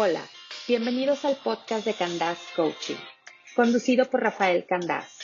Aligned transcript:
Hola, 0.00 0.22
bienvenidos 0.68 1.24
al 1.24 1.34
podcast 1.34 1.84
de 1.84 1.92
Candás 1.92 2.38
Coaching, 2.54 2.94
conducido 3.56 4.04
por 4.04 4.22
Rafael 4.22 4.64
Candás. 4.64 5.18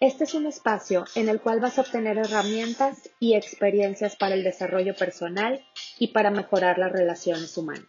Este 0.00 0.24
es 0.24 0.34
un 0.34 0.46
espacio 0.46 1.04
en 1.14 1.28
el 1.28 1.40
cual 1.40 1.60
vas 1.60 1.78
a 1.78 1.82
obtener 1.82 2.18
herramientas 2.18 3.08
y 3.20 3.36
experiencias 3.36 4.16
para 4.16 4.34
el 4.34 4.42
desarrollo 4.42 4.96
personal 4.96 5.64
y 6.00 6.08
para 6.08 6.32
mejorar 6.32 6.76
las 6.76 6.90
relaciones 6.90 7.56
humanas. 7.56 7.86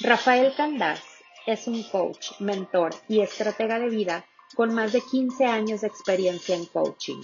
Rafael 0.00 0.54
Candás 0.56 1.02
es 1.46 1.66
un 1.66 1.82
coach, 1.82 2.30
mentor 2.40 2.94
y 3.06 3.20
estratega 3.20 3.78
de 3.78 3.90
vida 3.90 4.24
con 4.54 4.72
más 4.72 4.94
de 4.94 5.02
15 5.02 5.44
años 5.44 5.82
de 5.82 5.88
experiencia 5.88 6.56
en 6.56 6.64
coaching. 6.64 7.20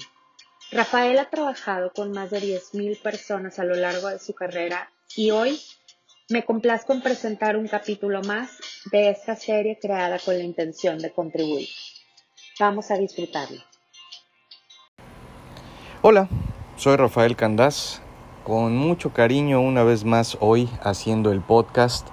Rafael 0.70 1.18
ha 1.18 1.30
trabajado 1.30 1.94
con 1.94 2.12
más 2.12 2.28
de 2.28 2.42
10.000 2.42 3.00
personas 3.00 3.58
a 3.58 3.64
lo 3.64 3.74
largo 3.74 4.08
de 4.08 4.18
su 4.18 4.34
carrera 4.34 4.92
y 5.16 5.30
hoy 5.30 5.58
me 6.30 6.44
complazco 6.44 6.92
en 6.92 7.00
presentar 7.00 7.56
un 7.56 7.68
capítulo 7.68 8.20
más 8.22 8.58
de 8.92 9.08
esta 9.08 9.34
serie 9.34 9.78
creada 9.80 10.18
con 10.18 10.36
la 10.36 10.44
intención 10.44 10.98
de 10.98 11.10
contribuir. 11.10 11.68
Vamos 12.60 12.90
a 12.90 12.98
disfrutarlo. 12.98 13.62
Hola, 16.02 16.28
soy 16.76 16.96
Rafael 16.96 17.34
Candás, 17.34 18.02
con 18.44 18.76
mucho 18.76 19.12
cariño 19.14 19.60
una 19.62 19.84
vez 19.84 20.04
más 20.04 20.36
hoy 20.40 20.68
haciendo 20.82 21.32
el 21.32 21.40
podcast 21.40 22.06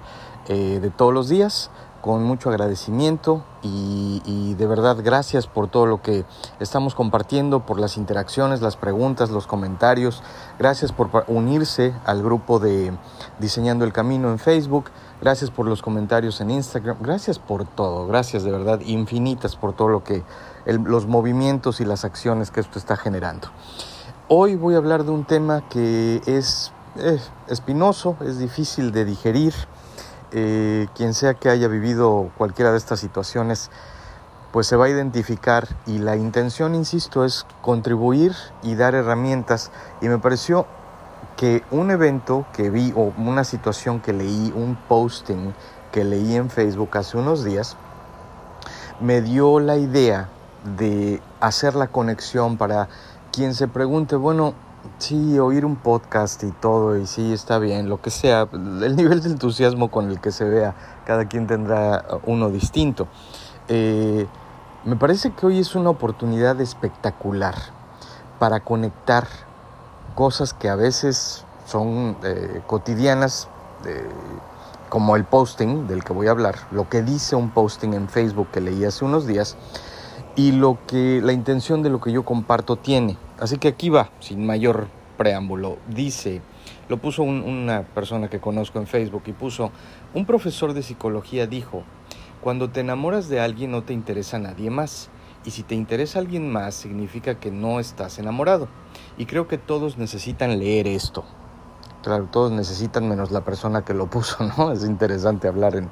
eh, 0.48 0.78
de 0.80 0.90
todos 0.90 1.12
los 1.12 1.28
días 1.28 1.70
con 2.06 2.22
mucho 2.22 2.50
agradecimiento 2.50 3.42
y, 3.62 4.54
de 4.54 4.66
verdad 4.68 4.98
gracias 5.02 5.48
por 5.48 5.66
todo 5.66 5.86
lo 5.86 6.02
que 6.02 6.24
estamos 6.60 6.94
compartiendo, 6.94 7.66
por 7.66 7.80
las 7.80 7.96
interacciones, 7.96 8.62
las 8.62 8.76
preguntas, 8.76 9.30
los 9.30 9.48
comentarios. 9.48 10.22
Gracias 10.56 10.92
por 10.92 11.24
unirse 11.26 11.92
al 12.04 12.22
grupo 12.22 12.60
de 12.60 12.92
Diseñando 13.40 13.84
el 13.84 13.92
Camino 13.92 14.30
en 14.30 14.38
Facebook. 14.38 14.84
Gracias 15.20 15.50
por 15.50 15.66
los 15.66 15.82
comentarios 15.82 16.40
en 16.40 16.52
Instagram. 16.52 16.96
Gracias 17.00 17.40
por 17.40 17.66
todo. 17.66 18.06
Gracias 18.06 18.44
de 18.44 18.52
verdad 18.52 18.80
infinitas 18.86 19.56
por 19.56 19.72
todo 19.74 19.88
lo 19.88 20.04
que 20.04 20.22
los 20.64 21.06
movimientos 21.08 21.80
y 21.80 21.84
las 21.84 22.04
acciones 22.04 22.52
que 22.52 22.60
esto 22.60 22.78
está 22.78 22.96
generando. 22.96 23.48
Hoy 24.28 24.54
voy 24.54 24.74
a 24.74 24.78
hablar 24.78 25.02
de 25.02 25.10
un 25.10 25.24
tema 25.24 25.68
que 25.68 26.22
es 26.26 26.70
eh, 26.98 27.18
espinoso, 27.48 28.16
es 28.24 28.38
difícil 28.38 28.92
de 28.92 29.04
digerir 29.04 29.54
eh, 30.32 30.88
quien 30.94 31.14
sea 31.14 31.34
que 31.34 31.48
haya 31.48 31.68
vivido 31.68 32.30
cualquiera 32.36 32.72
de 32.72 32.78
estas 32.78 33.00
situaciones, 33.00 33.70
pues 34.52 34.66
se 34.66 34.76
va 34.76 34.86
a 34.86 34.88
identificar 34.88 35.68
y 35.86 35.98
la 35.98 36.16
intención, 36.16 36.74
insisto, 36.74 37.24
es 37.24 37.46
contribuir 37.60 38.34
y 38.62 38.74
dar 38.74 38.94
herramientas. 38.94 39.70
Y 40.00 40.08
me 40.08 40.18
pareció 40.18 40.66
que 41.36 41.62
un 41.70 41.90
evento 41.90 42.46
que 42.52 42.70
vi 42.70 42.92
o 42.96 43.12
una 43.18 43.44
situación 43.44 44.00
que 44.00 44.12
leí, 44.12 44.52
un 44.56 44.76
posting 44.88 45.52
que 45.92 46.04
leí 46.04 46.34
en 46.34 46.50
Facebook 46.50 46.96
hace 46.96 47.18
unos 47.18 47.44
días, 47.44 47.76
me 49.00 49.20
dio 49.20 49.60
la 49.60 49.76
idea 49.76 50.28
de 50.78 51.20
hacer 51.40 51.74
la 51.74 51.88
conexión 51.88 52.56
para 52.56 52.88
quien 53.32 53.54
se 53.54 53.68
pregunte, 53.68 54.16
bueno, 54.16 54.54
Sí, 54.98 55.38
oír 55.38 55.64
un 55.64 55.76
podcast 55.76 56.42
y 56.42 56.50
todo, 56.50 56.96
y 56.96 57.06
sí, 57.06 57.32
está 57.32 57.58
bien, 57.58 57.88
lo 57.88 58.00
que 58.00 58.10
sea, 58.10 58.48
el 58.52 58.96
nivel 58.96 59.22
de 59.22 59.30
entusiasmo 59.30 59.90
con 59.90 60.10
el 60.10 60.20
que 60.20 60.32
se 60.32 60.44
vea, 60.44 60.74
cada 61.04 61.26
quien 61.26 61.46
tendrá 61.46 62.04
uno 62.24 62.50
distinto. 62.50 63.06
Eh, 63.68 64.26
me 64.84 64.96
parece 64.96 65.32
que 65.32 65.46
hoy 65.46 65.58
es 65.58 65.74
una 65.74 65.90
oportunidad 65.90 66.60
espectacular 66.60 67.54
para 68.38 68.60
conectar 68.60 69.26
cosas 70.14 70.54
que 70.54 70.68
a 70.68 70.76
veces 70.76 71.44
son 71.66 72.16
eh, 72.22 72.62
cotidianas, 72.66 73.48
eh, 73.84 74.08
como 74.88 75.16
el 75.16 75.24
posting 75.24 75.86
del 75.86 76.04
que 76.04 76.12
voy 76.12 76.28
a 76.28 76.30
hablar, 76.30 76.56
lo 76.70 76.88
que 76.88 77.02
dice 77.02 77.36
un 77.36 77.50
posting 77.50 77.92
en 77.94 78.08
Facebook 78.08 78.48
que 78.52 78.60
leí 78.60 78.84
hace 78.84 79.04
unos 79.04 79.26
días, 79.26 79.56
y 80.36 80.52
lo 80.52 80.78
que 80.86 81.20
la 81.22 81.32
intención 81.32 81.82
de 81.82 81.90
lo 81.90 82.00
que 82.00 82.12
yo 82.12 82.24
comparto 82.24 82.76
tiene. 82.76 83.18
Así 83.38 83.58
que 83.58 83.68
aquí 83.68 83.88
va, 83.90 84.10
sin 84.20 84.46
mayor 84.46 84.88
preámbulo. 85.16 85.78
Dice, 85.88 86.40
lo 86.88 86.98
puso 86.98 87.22
una 87.22 87.82
persona 87.82 88.28
que 88.28 88.40
conozco 88.40 88.78
en 88.78 88.86
Facebook 88.86 89.24
y 89.26 89.32
puso, 89.32 89.70
un 90.14 90.24
profesor 90.24 90.72
de 90.72 90.82
psicología 90.82 91.46
dijo, 91.46 91.84
cuando 92.40 92.70
te 92.70 92.80
enamoras 92.80 93.28
de 93.28 93.40
alguien 93.40 93.72
no 93.72 93.82
te 93.82 93.92
interesa 93.92 94.38
nadie 94.38 94.70
más. 94.70 95.10
Y 95.44 95.50
si 95.50 95.62
te 95.62 95.74
interesa 95.74 96.18
alguien 96.18 96.50
más 96.50 96.74
significa 96.74 97.38
que 97.38 97.50
no 97.50 97.78
estás 97.78 98.18
enamorado. 98.18 98.68
Y 99.16 99.26
creo 99.26 99.46
que 99.46 99.58
todos 99.58 99.96
necesitan 99.96 100.58
leer 100.58 100.88
esto. 100.88 101.24
Claro, 102.02 102.28
todos 102.30 102.52
necesitan 102.52 103.08
menos 103.08 103.30
la 103.30 103.42
persona 103.42 103.84
que 103.84 103.94
lo 103.94 104.06
puso, 104.06 104.36
¿no? 104.58 104.72
Es 104.72 104.84
interesante 104.84 105.48
hablar 105.48 105.76
en, 105.76 105.90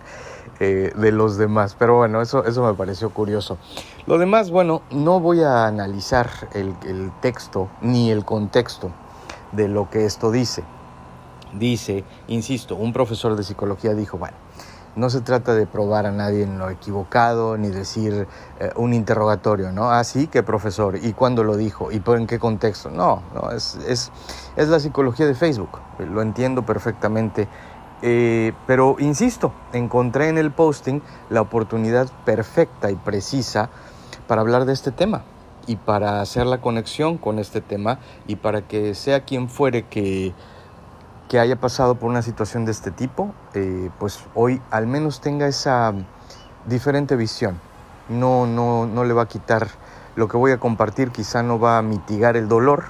eh, 0.61 0.93
de 0.95 1.13
los 1.13 1.37
demás. 1.37 1.75
Pero 1.79 1.97
bueno, 1.97 2.23
eso, 2.23 2.45
eso 2.45 2.63
me 2.65 2.75
pareció 2.75 3.11
curioso. 3.11 3.59
Lo 4.07 4.19
demás, 4.19 4.51
bueno, 4.51 4.83
no 4.91 5.21
voy 5.21 5.43
a 5.43 5.67
analizar 5.67 6.29
el, 6.53 6.75
el 6.87 7.11
texto 7.21 7.69
ni 7.81 8.11
el 8.11 8.25
contexto 8.25 8.91
de 9.53 9.69
lo 9.69 9.91
que 9.91 10.05
esto 10.05 10.31
dice. 10.31 10.63
Dice, 11.53 12.05
insisto, 12.29 12.77
un 12.77 12.93
profesor 12.93 13.37
de 13.37 13.45
psicología 13.45 13.95
dijo, 13.95 14.19
bueno, 14.19 14.37
no 14.97 15.11
se 15.11 15.21
trata 15.21 15.55
de 15.55 15.67
probar 15.67 16.07
a 16.07 16.13
nadie 16.13 16.45
en 16.45 16.59
lo 16.59 16.71
equivocado, 16.71 17.57
ni 17.57 17.69
decir 17.69 18.27
eh, 18.61 18.71
un 18.77 18.95
interrogatorio, 18.95 19.73
¿no? 19.73 19.91
Ah, 19.91 20.05
sí, 20.05 20.27
¿qué 20.27 20.43
profesor? 20.43 20.99
¿Y 21.03 21.13
cuándo 21.13 21.45
lo 21.45 21.57
dijo? 21.57 21.91
¿Y 21.93 22.03
en 22.07 22.27
qué 22.27 22.39
contexto? 22.39 22.91
No, 22.91 23.23
no 23.35 23.51
es 23.51 24.11
la 24.57 24.81
psicología 24.81 25.27
de 25.27 25.35
Facebook, 25.35 25.81
lo 25.99 26.23
entiendo 26.23 26.65
perfectamente 26.65 27.49
eh, 28.07 28.53
pero 28.67 28.97
insisto, 28.99 29.55
encontré 29.73 30.29
en 30.29 30.37
el 30.37 30.51
posting 30.51 31.01
la 31.31 31.41
oportunidad 31.41 32.07
perfecta 32.27 32.91
y 32.91 32.97
precisa 32.97 33.71
para 34.27 34.43
hablar 34.43 34.67
de 34.67 34.75
este 34.75 34.91
tema 34.91 35.23
y 35.67 35.77
para 35.77 36.21
hacer 36.21 36.45
la 36.45 36.61
conexión 36.61 37.17
con 37.17 37.39
este 37.39 37.63
tema 37.63 37.99
y 38.27 38.37
para 38.37 38.61
que 38.61 38.95
sea 38.95 39.25
quien 39.25 39.49
fuere 39.49 39.87
que, 39.87 40.35
que 41.35 41.41
haya 41.41 41.57
pasado 41.57 41.97
por 41.97 42.09
una 42.09 42.23
situación 42.23 42.65
de 42.65 42.71
este 42.71 42.93
tipo, 42.93 43.35
eh, 43.55 43.91
pues 43.99 44.21
hoy 44.37 44.63
al 44.71 44.87
menos 44.87 45.21
tenga 45.21 45.49
esa 45.49 45.93
diferente 46.65 47.17
visión. 47.17 47.59
No, 48.09 48.47
no, 48.47 48.87
no 48.87 49.03
le 49.03 49.15
va 49.15 49.23
a 49.23 49.27
quitar 49.27 49.67
lo 50.15 50.29
que 50.29 50.37
voy 50.37 50.53
a 50.53 50.59
compartir, 50.59 51.11
quizá 51.11 51.43
no 51.43 51.59
va 51.59 51.79
a 51.79 51.83
mitigar 51.83 52.37
el 52.37 52.47
dolor, 52.47 52.85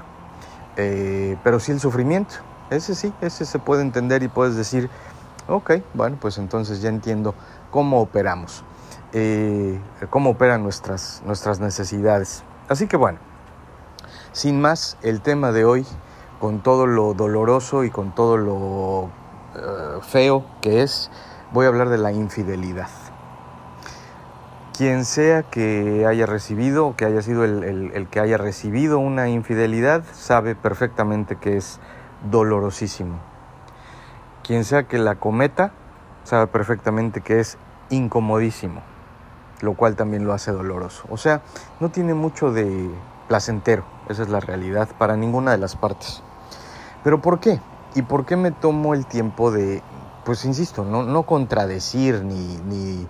eh, 0.77 1.39
pero 1.43 1.59
sí 1.59 1.73
el 1.73 1.81
sufrimiento. 1.81 2.35
Ese 2.69 2.95
sí, 2.95 3.15
ese 3.23 3.47
se 3.47 3.59
puede 3.59 3.81
entender 3.81 4.23
y 4.23 4.29
puedes 4.29 4.57
decir, 4.57 4.91
ok, 5.49 5.77
bueno, 5.95 6.19
pues 6.21 6.37
entonces 6.37 6.83
ya 6.83 6.91
entiendo 6.91 7.35
cómo 7.71 7.99
operamos, 8.03 8.63
eh, 9.15 9.81
cómo 10.11 10.29
operan 10.29 10.63
nuestras, 10.63 11.23
nuestras 11.25 11.61
necesidades. 11.61 12.43
Así 12.69 12.89
que 12.89 12.99
bueno, 12.99 13.21
sin 14.33 14.61
más, 14.61 14.99
el 15.01 15.23
tema 15.23 15.51
de 15.51 15.65
hoy, 15.65 15.87
con 16.45 16.61
todo 16.61 16.87
lo 16.87 17.15
doloroso 17.15 17.85
y 17.85 17.91
con 17.91 18.15
todo 18.15 18.37
lo 18.37 19.09
eh, 19.57 20.01
feo 20.03 20.45
que 20.61 20.83
es, 20.83 21.11
voy 21.55 21.65
a 21.65 21.69
hablar 21.69 21.89
de 21.89 21.97
la 21.97 22.13
infidelidad. 22.13 22.91
Quien 24.77 25.07
sea 25.07 25.43
que 25.43 26.05
haya 26.07 26.27
recibido, 26.27 26.97
que 26.97 27.07
haya 27.07 27.23
sido 27.23 27.45
el 27.45 28.09
que 28.11 28.21
haya 28.21 28.37
recibido 28.37 28.99
una 28.99 29.31
infidelidad, 29.31 30.05
sabe 30.13 30.55
perfectamente 30.55 31.37
que 31.37 31.57
es 31.57 31.81
dolorosísimo. 32.31 33.21
Quien 34.43 34.65
sea 34.65 34.83
que 34.83 34.99
la 34.99 35.15
cometa 35.15 35.73
sabe 36.25 36.47
perfectamente 36.49 37.23
que 37.23 37.41
es 37.41 37.57
incomodísimo, 37.89 38.83
lo 39.63 39.73
cual 39.73 39.97
también 39.97 40.27
lo 40.27 40.35
hace 40.35 40.53
doloroso. 40.53 41.07
O 41.09 41.17
sea, 41.17 41.41
no 41.81 41.89
tiene 41.89 42.13
mucho 42.13 42.53
de 42.53 42.91
placentero, 43.29 43.85
esa 44.11 44.25
es 44.25 44.29
la 44.29 44.41
realidad, 44.41 44.91
para 44.99 45.17
ninguna 45.17 45.53
de 45.53 45.57
las 45.57 45.75
partes. 45.75 46.23
Pero 47.05 47.21
¿por 47.21 47.39
qué? 47.39 47.61
¿Y 47.95 48.03
por 48.03 48.27
qué 48.27 48.37
me 48.37 48.51
tomo 48.51 48.95
el 48.95 49.07
tiempo 49.07 49.53
de, 49.53 49.83
pues 50.25 50.45
insisto, 50.45 50.85
no, 50.85 51.05
no 51.05 51.25
contradecir 51.25 52.25
ni, 52.25 52.57
ni, 52.67 53.07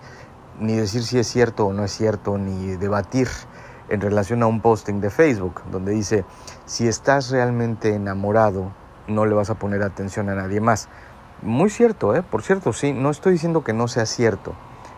ni 0.61 0.75
decir 0.75 1.05
si 1.05 1.19
es 1.19 1.29
cierto 1.29 1.67
o 1.67 1.73
no 1.73 1.85
es 1.85 1.93
cierto, 1.93 2.37
ni 2.37 2.77
debatir 2.77 3.29
en 3.89 4.01
relación 4.01 4.43
a 4.43 4.47
un 4.47 4.61
posting 4.61 5.01
de 5.01 5.11
Facebook, 5.11 5.63
donde 5.71 5.93
dice, 5.93 6.25
si 6.67 6.89
estás 6.89 7.31
realmente 7.31 7.95
enamorado, 7.95 8.73
no 9.07 9.27
le 9.27 9.35
vas 9.35 9.51
a 9.51 9.55
poner 9.55 9.83
atención 9.83 10.29
a 10.29 10.35
nadie 10.35 10.61
más. 10.61 10.89
Muy 11.43 11.71
cierto, 11.71 12.15
¿eh? 12.15 12.23
Por 12.23 12.43
cierto, 12.43 12.73
sí, 12.73 12.93
no 12.93 13.11
estoy 13.11 13.33
diciendo 13.33 13.63
que 13.63 13.73
no 13.73 13.87
sea 13.89 14.07
cierto, 14.07 14.55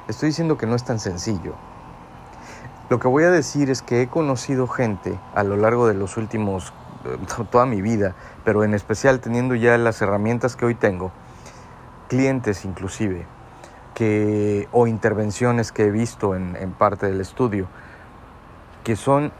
estoy 0.08 0.30
diciendo 0.30 0.56
que 0.56 0.66
no 0.66 0.74
es 0.74 0.84
tan 0.84 1.00
sencillo. 1.00 1.54
Lo 2.88 3.00
que 3.00 3.08
voy 3.08 3.24
a 3.24 3.30
decir 3.30 3.68
es 3.68 3.82
que 3.82 4.02
he 4.02 4.08
conocido 4.08 4.68
gente 4.68 5.18
a 5.34 5.42
lo 5.42 5.56
largo 5.56 5.88
de 5.88 5.94
los 5.94 6.16
últimos, 6.16 6.72
toda 7.50 7.66
mi 7.66 7.82
vida, 7.82 8.14
pero 8.44 8.64
en 8.64 8.74
especial 8.74 9.20
teniendo 9.20 9.54
ya 9.54 9.76
las 9.78 10.00
herramientas 10.02 10.56
que 10.56 10.64
hoy 10.64 10.74
tengo, 10.74 11.12
clientes 12.08 12.64
inclusive, 12.64 13.26
que, 13.94 14.68
o 14.72 14.86
intervenciones 14.86 15.72
que 15.72 15.84
he 15.84 15.90
visto 15.90 16.34
en, 16.34 16.56
en 16.56 16.72
parte 16.72 17.06
del 17.06 17.20
estudio, 17.20 17.66
que 18.84 18.96
son 18.96 19.32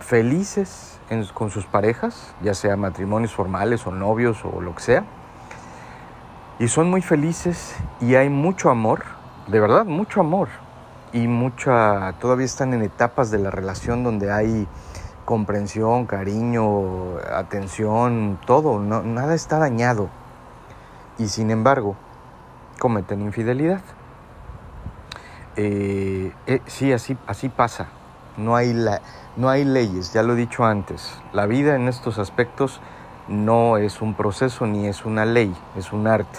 felices 0.00 0.98
con 1.32 1.50
sus 1.50 1.64
parejas, 1.64 2.34
ya 2.42 2.54
sea 2.54 2.76
matrimonios 2.76 3.32
formales 3.32 3.86
o 3.86 3.92
novios 3.92 4.44
o 4.44 4.60
lo 4.60 4.74
que 4.74 4.82
sea, 4.82 5.04
Y 6.58 6.66
son 6.68 6.90
muy 6.90 7.02
felices 7.02 7.76
y 8.00 8.16
hay 8.16 8.28
mucho 8.28 8.68
amor, 8.68 9.04
de 9.46 9.60
verdad, 9.60 9.84
mucho 9.84 10.20
amor. 10.20 10.48
Y 11.12 11.28
mucha, 11.28 12.14
todavía 12.20 12.46
están 12.46 12.74
en 12.74 12.82
etapas 12.82 13.30
de 13.30 13.38
la 13.38 13.50
relación 13.50 14.02
donde 14.02 14.32
hay 14.32 14.66
comprensión, 15.28 16.06
cariño, 16.06 17.18
atención, 17.30 18.40
todo, 18.46 18.80
nada 18.80 19.34
está 19.34 19.58
dañado. 19.58 20.08
Y 21.18 21.28
sin 21.28 21.50
embargo, 21.50 21.96
cometen 22.78 23.20
infidelidad. 23.20 23.82
Eh, 25.56 26.32
eh, 26.46 26.62
sí, 26.64 26.94
así, 26.94 27.18
así 27.26 27.50
pasa. 27.50 27.88
No 28.38 28.56
hay, 28.56 28.72
la, 28.72 29.02
no 29.36 29.50
hay 29.50 29.66
leyes, 29.66 30.14
ya 30.14 30.22
lo 30.22 30.32
he 30.32 30.36
dicho 30.36 30.64
antes. 30.64 31.12
La 31.34 31.44
vida 31.44 31.76
en 31.76 31.88
estos 31.88 32.18
aspectos 32.18 32.80
no 33.28 33.76
es 33.76 34.00
un 34.00 34.14
proceso 34.14 34.66
ni 34.66 34.86
es 34.86 35.04
una 35.04 35.26
ley, 35.26 35.54
es 35.76 35.92
un 35.92 36.06
arte. 36.06 36.38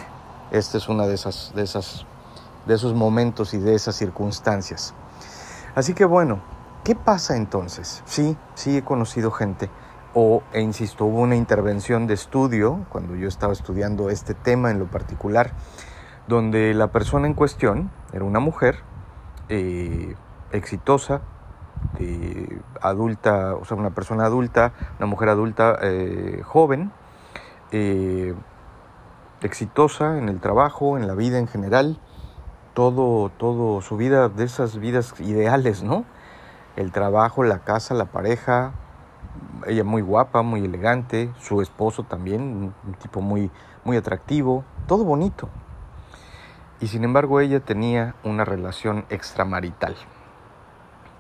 Este 0.50 0.80
es 0.80 0.89
uno 0.89 1.06
de, 1.06 1.13
esas, 1.13 1.51
de, 1.53 1.62
esas, 1.62 2.07
de 2.65 2.74
esos 2.74 2.95
momentos 2.95 3.53
y 3.53 3.59
de 3.59 3.75
esas 3.75 3.95
circunstancias. 3.95 4.95
Así 5.75 5.94
que 5.94 6.06
bueno, 6.06 6.39
¿qué 6.89 6.95
pasa 6.95 7.38
entonces? 7.38 8.01
Sí, 8.06 8.36
sí 8.56 8.77
he 8.77 8.81
conocido 8.81 9.30
gente, 9.30 9.69
o, 10.15 10.41
e 10.53 10.62
insisto, 10.62 11.06
hubo 11.06 11.19
una 11.19 11.36
intervención 11.36 12.07
de 12.07 12.15
estudio 12.15 12.83
cuando 12.89 13.15
yo 13.15 13.27
estaba 13.27 13.53
estudiando 13.53 14.09
este 14.09 14.33
tema 14.33 14.71
en 14.71 14.80
lo 14.80 14.88
particular, 14.88 15.51
donde 16.27 16.74
la 16.74 16.88
persona 16.88 17.27
en 17.27 17.36
cuestión 17.36 17.91
era 18.12 18.24
una 18.24 18.39
mujer 18.39 18.80
eh, 19.50 20.15
exitosa, 20.51 21.21
adulta, 22.81 23.53
o 23.53 23.65
sea, 23.65 23.77
una 23.77 23.91
persona 23.91 24.25
adulta, 24.25 24.74
una 24.97 25.06
mujer 25.06 25.30
adulta 25.30 25.77
eh, 25.83 26.41
joven, 26.44 26.91
eh, 27.71 28.33
exitosa 29.44 30.18
en 30.18 30.27
el 30.27 30.39
trabajo, 30.39 30.97
en 30.97 31.06
la 31.06 31.13
vida 31.13 31.38
en 31.38 31.45
general, 31.45 32.00
todo, 32.74 33.30
todo, 33.30 33.81
su 33.81 33.95
vida 33.95 34.27
de 34.27 34.44
esas 34.44 34.80
vidas 34.80 35.13
ideales, 35.19 35.83
¿no? 35.83 36.03
El 36.80 36.94
trabajo, 36.94 37.44
la 37.44 37.60
casa, 37.60 37.94
la 37.94 38.06
pareja, 38.06 38.72
ella 39.68 39.84
muy 39.84 40.02
guapa, 40.02 40.44
muy 40.44 40.64
elegante, 40.64 41.30
su 41.38 41.62
esposo 41.62 42.04
también, 42.04 42.74
un 42.86 42.94
tipo 42.94 43.20
muy, 43.20 43.52
muy 43.84 43.98
atractivo, 43.98 44.64
todo 44.88 45.04
bonito. 45.04 45.50
Y 46.80 46.88
sin 46.88 47.04
embargo 47.04 47.42
ella 47.42 47.60
tenía 47.60 48.16
una 48.24 48.46
relación 48.46 49.04
extramarital. 49.10 49.98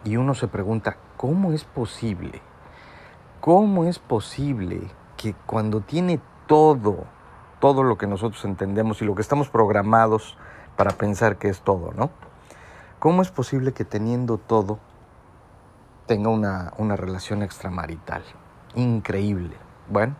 Y 0.05 0.15
uno 0.15 0.33
se 0.33 0.47
pregunta, 0.47 0.95
¿cómo 1.17 1.51
es 1.51 1.65
posible? 1.65 2.41
¿Cómo 3.41 3.83
es 3.83 3.99
posible 3.99 4.79
que 5.17 5.33
cuando 5.45 5.81
tiene 5.81 6.21
todo, 6.47 7.03
todo 7.59 7.83
lo 7.83 7.97
que 7.97 8.07
nosotros 8.07 8.45
entendemos 8.45 9.01
y 9.01 9.05
lo 9.05 9.13
que 9.13 9.21
estamos 9.21 9.49
programados 9.49 10.37
para 10.77 10.91
pensar 10.91 11.35
que 11.35 11.49
es 11.49 11.59
todo, 11.59 11.91
¿no? 11.97 12.11
¿Cómo 12.99 13.21
es 13.21 13.29
posible 13.29 13.73
que 13.73 13.83
teniendo 13.83 14.37
todo 14.37 14.79
tenga 16.09 16.29
una, 16.29 16.73
una 16.79 16.95
relación 16.95 17.43
extramarital? 17.43 18.23
Increíble. 18.73 19.55
Bueno, 19.89 20.15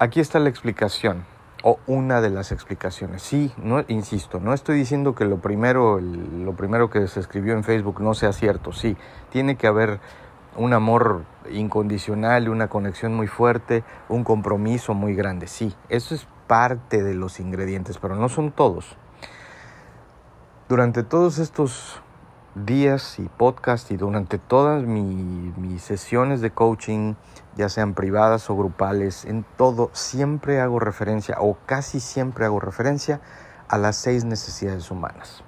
aquí 0.00 0.18
está 0.18 0.40
la 0.40 0.48
explicación 0.48 1.24
o 1.62 1.78
una 1.86 2.20
de 2.20 2.30
las 2.30 2.50
explicaciones. 2.50 3.22
Sí, 3.22 3.52
no, 3.58 3.84
insisto, 3.86 4.40
no 4.40 4.52
estoy 4.52 4.76
diciendo 4.76 5.14
que 5.14 5.24
lo 5.24 5.40
primero, 5.40 6.00
lo 6.00 6.56
primero 6.56 6.90
que 6.90 7.06
se 7.06 7.20
escribió 7.20 7.54
en 7.54 7.62
Facebook 7.62 8.00
no 8.00 8.12
sea 8.14 8.32
cierto. 8.32 8.72
Sí, 8.72 8.96
tiene 9.30 9.56
que 9.56 9.68
haber 9.68 10.00
un 10.56 10.72
amor 10.72 11.26
incondicional, 11.52 12.48
una 12.48 12.66
conexión 12.66 13.14
muy 13.14 13.28
fuerte, 13.28 13.84
un 14.08 14.24
compromiso 14.24 14.94
muy 14.94 15.14
grande. 15.14 15.46
Sí, 15.46 15.76
eso 15.90 16.16
es 16.16 16.26
parte 16.48 17.04
de 17.04 17.14
los 17.14 17.38
ingredientes, 17.38 17.98
pero 17.98 18.16
no 18.16 18.28
son 18.28 18.50
todos. 18.50 18.96
Durante 20.68 21.04
todos 21.04 21.38
estos 21.38 22.02
días 22.54 23.18
y 23.18 23.28
podcast 23.28 23.90
y 23.90 23.96
durante 23.96 24.38
todas 24.38 24.84
mis 24.84 25.82
sesiones 25.82 26.40
de 26.40 26.50
coaching, 26.50 27.14
ya 27.56 27.68
sean 27.68 27.94
privadas 27.94 28.50
o 28.50 28.56
grupales, 28.56 29.24
en 29.24 29.44
todo 29.56 29.90
siempre 29.92 30.60
hago 30.60 30.78
referencia 30.78 31.36
o 31.40 31.56
casi 31.66 32.00
siempre 32.00 32.44
hago 32.44 32.60
referencia 32.60 33.20
a 33.68 33.78
las 33.78 33.96
seis 33.96 34.24
necesidades 34.24 34.90
humanas. 34.90 35.42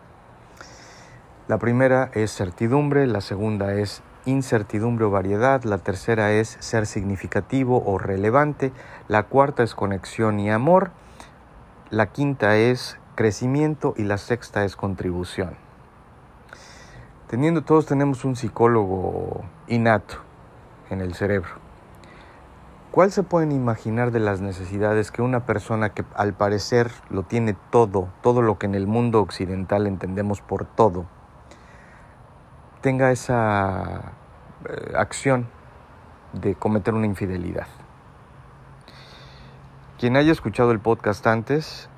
La 1.47 1.59
primera 1.59 2.11
es 2.15 2.35
certidumbre, 2.35 3.07
la 3.07 3.21
segunda 3.21 3.75
es 3.75 4.03
incertidumbre 4.25 5.05
o 5.05 5.11
variedad, 5.11 5.63
la 5.65 5.77
tercera 5.77 6.33
es 6.33 6.57
ser 6.61 6.87
significativo 6.87 7.83
o 7.85 7.99
relevante, 7.99 8.73
la 9.09 9.25
cuarta 9.25 9.63
es 9.63 9.75
conexión 9.75 10.41
y 10.41 10.51
amor, 10.51 10.91
la 11.91 12.07
quinta 12.07 12.57
es 12.57 12.97
crecimiento 13.15 13.93
y 13.99 14.05
la 14.05 14.17
sexta 14.17 14.65
es 14.65 14.75
contribución. 14.75 15.64
Teniendo 17.35 17.63
todos 17.63 17.85
tenemos 17.85 18.25
un 18.25 18.37
psicólogo 18.37 19.45
innato 19.67 20.19
en 20.89 21.01
el 21.01 21.15
cerebro. 21.15 21.51
¿Cuál 22.93 23.11
se 23.11 23.25
pueden 23.25 23.51
imaginar 23.51 24.13
de 24.13 24.21
las 24.21 24.41
necesidades 24.41 25.11
que 25.11 25.21
una 25.21 25.45
persona 25.45 25.89
que 25.89 26.05
al 26.15 26.35
parecer 26.35 26.93
lo 27.11 27.25
tiene 27.25 27.57
todo, 27.73 28.09
todo 28.23 28.41
lo 28.41 28.57
que 28.57 28.67
en 28.67 28.77
el 28.77 28.87
mundo 28.87 29.21
occidental 29.21 29.89
entendemos 29.89 30.43
por 30.43 30.65
todo, 30.65 31.07
tenga 32.83 33.11
esa 33.11 34.13
eh, 34.69 34.93
acción 34.97 35.49
de 36.35 36.55
cometer 36.55 36.95
una 36.95 37.07
infidelidad? 37.07 37.67
Quien 39.99 40.17
haya 40.17 40.31
escuchado 40.31 40.71
el 40.71 40.79
podcast 40.79 41.27
antes 41.27 41.89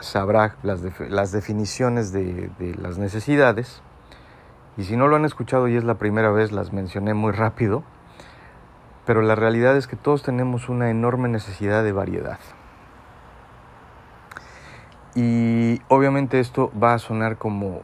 sabrá 0.00 0.56
las, 0.62 1.32
definiciones 1.32 2.10
de 2.10 2.74
las 2.80 2.96
necesidades 2.96 3.82
y 4.76 4.84
si 4.84 4.96
no 4.96 5.08
lo 5.08 5.16
han 5.16 5.24
escuchado 5.24 5.68
y 5.68 5.76
es 5.76 5.84
la 5.84 5.94
primera 5.94 6.30
vez, 6.30 6.52
las 6.52 6.72
mencioné 6.72 7.14
muy 7.14 7.32
rápido, 7.32 7.82
pero 9.06 9.22
la 9.22 9.34
realidad 9.34 9.76
es 9.76 9.86
que 9.86 9.96
todos 9.96 10.22
tenemos 10.22 10.68
una 10.68 10.90
enorme 10.90 11.28
necesidad 11.28 11.82
de 11.82 11.92
variedad. 11.92 12.38
Y 15.14 15.80
obviamente 15.88 16.40
esto 16.40 16.70
va 16.78 16.92
a 16.92 16.98
sonar 16.98 17.38
como, 17.38 17.80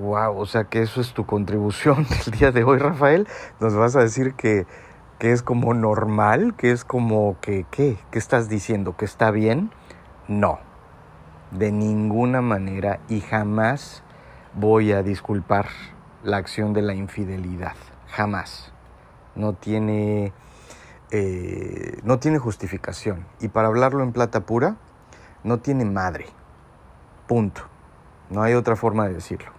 wow, 0.00 0.38
o 0.38 0.44
sea 0.44 0.64
que 0.64 0.82
eso 0.82 1.00
es 1.00 1.14
tu 1.14 1.24
contribución 1.24 2.06
del 2.26 2.38
día 2.38 2.52
de 2.52 2.62
hoy, 2.64 2.78
Rafael. 2.78 3.26
Nos 3.58 3.74
vas 3.74 3.96
a 3.96 4.00
decir 4.00 4.34
que, 4.34 4.66
que 5.18 5.32
es 5.32 5.42
como 5.42 5.72
normal, 5.72 6.54
que 6.56 6.72
es 6.72 6.84
como 6.84 7.36
que, 7.40 7.64
¿qué? 7.70 7.96
¿Qué 8.10 8.18
estás 8.18 8.50
diciendo? 8.50 8.96
¿Que 8.98 9.06
está 9.06 9.30
bien? 9.30 9.70
No, 10.26 10.58
de 11.52 11.72
ninguna 11.72 12.42
manera 12.42 13.00
y 13.08 13.22
jamás 13.22 14.02
voy 14.54 14.92
a 14.92 15.02
disculpar 15.02 15.68
la 16.28 16.36
acción 16.36 16.72
de 16.72 16.82
la 16.82 16.94
infidelidad. 16.94 17.74
Jamás. 18.08 18.70
No 19.34 19.54
tiene, 19.54 20.32
eh, 21.10 22.00
no 22.04 22.18
tiene 22.18 22.38
justificación. 22.38 23.26
Y 23.40 23.48
para 23.48 23.68
hablarlo 23.68 24.02
en 24.02 24.12
plata 24.12 24.40
pura, 24.40 24.76
no 25.42 25.58
tiene 25.58 25.84
madre. 25.84 26.26
Punto. 27.26 27.62
No 28.30 28.42
hay 28.42 28.54
otra 28.54 28.76
forma 28.76 29.08
de 29.08 29.14
decirlo. 29.14 29.50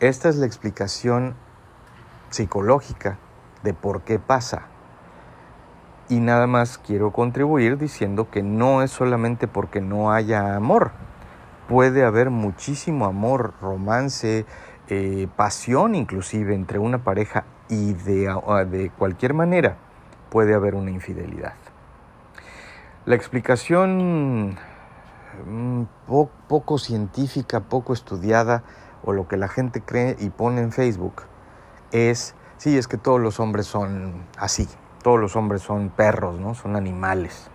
Esta 0.00 0.28
es 0.28 0.36
la 0.36 0.46
explicación 0.46 1.36
psicológica 2.30 3.18
de 3.62 3.72
por 3.72 4.02
qué 4.02 4.18
pasa. 4.18 4.62
Y 6.08 6.18
nada 6.18 6.48
más 6.48 6.78
quiero 6.78 7.12
contribuir 7.12 7.78
diciendo 7.78 8.28
que 8.30 8.42
no 8.42 8.82
es 8.82 8.90
solamente 8.90 9.46
porque 9.46 9.80
no 9.80 10.10
haya 10.12 10.56
amor. 10.56 10.90
Puede 11.68 12.04
haber 12.04 12.30
muchísimo 12.30 13.06
amor, 13.06 13.54
romance, 13.60 14.44
eh, 14.88 15.28
pasión 15.36 15.94
inclusive 15.94 16.54
entre 16.54 16.78
una 16.78 17.04
pareja 17.04 17.44
y 17.68 17.94
de, 17.94 18.28
ah, 18.28 18.64
de 18.64 18.90
cualquier 18.90 19.34
manera 19.34 19.76
puede 20.30 20.54
haber 20.54 20.74
una 20.74 20.90
infidelidad. 20.90 21.54
La 23.04 23.14
explicación 23.14 24.56
mm, 25.46 25.82
poco 26.48 26.78
científica, 26.78 27.60
poco 27.60 27.92
estudiada, 27.92 28.62
o 29.04 29.12
lo 29.12 29.26
que 29.28 29.36
la 29.36 29.48
gente 29.48 29.82
cree 29.82 30.16
y 30.20 30.30
pone 30.30 30.60
en 30.60 30.72
Facebook, 30.72 31.22
es, 31.90 32.34
sí, 32.56 32.76
es 32.78 32.88
que 32.88 32.96
todos 32.96 33.20
los 33.20 33.40
hombres 33.40 33.66
son 33.66 34.24
así, 34.38 34.68
todos 35.02 35.18
los 35.18 35.36
hombres 35.36 35.62
son 35.62 35.90
perros, 35.90 36.38
¿no? 36.38 36.54
Son 36.54 36.76
animales. 36.76 37.50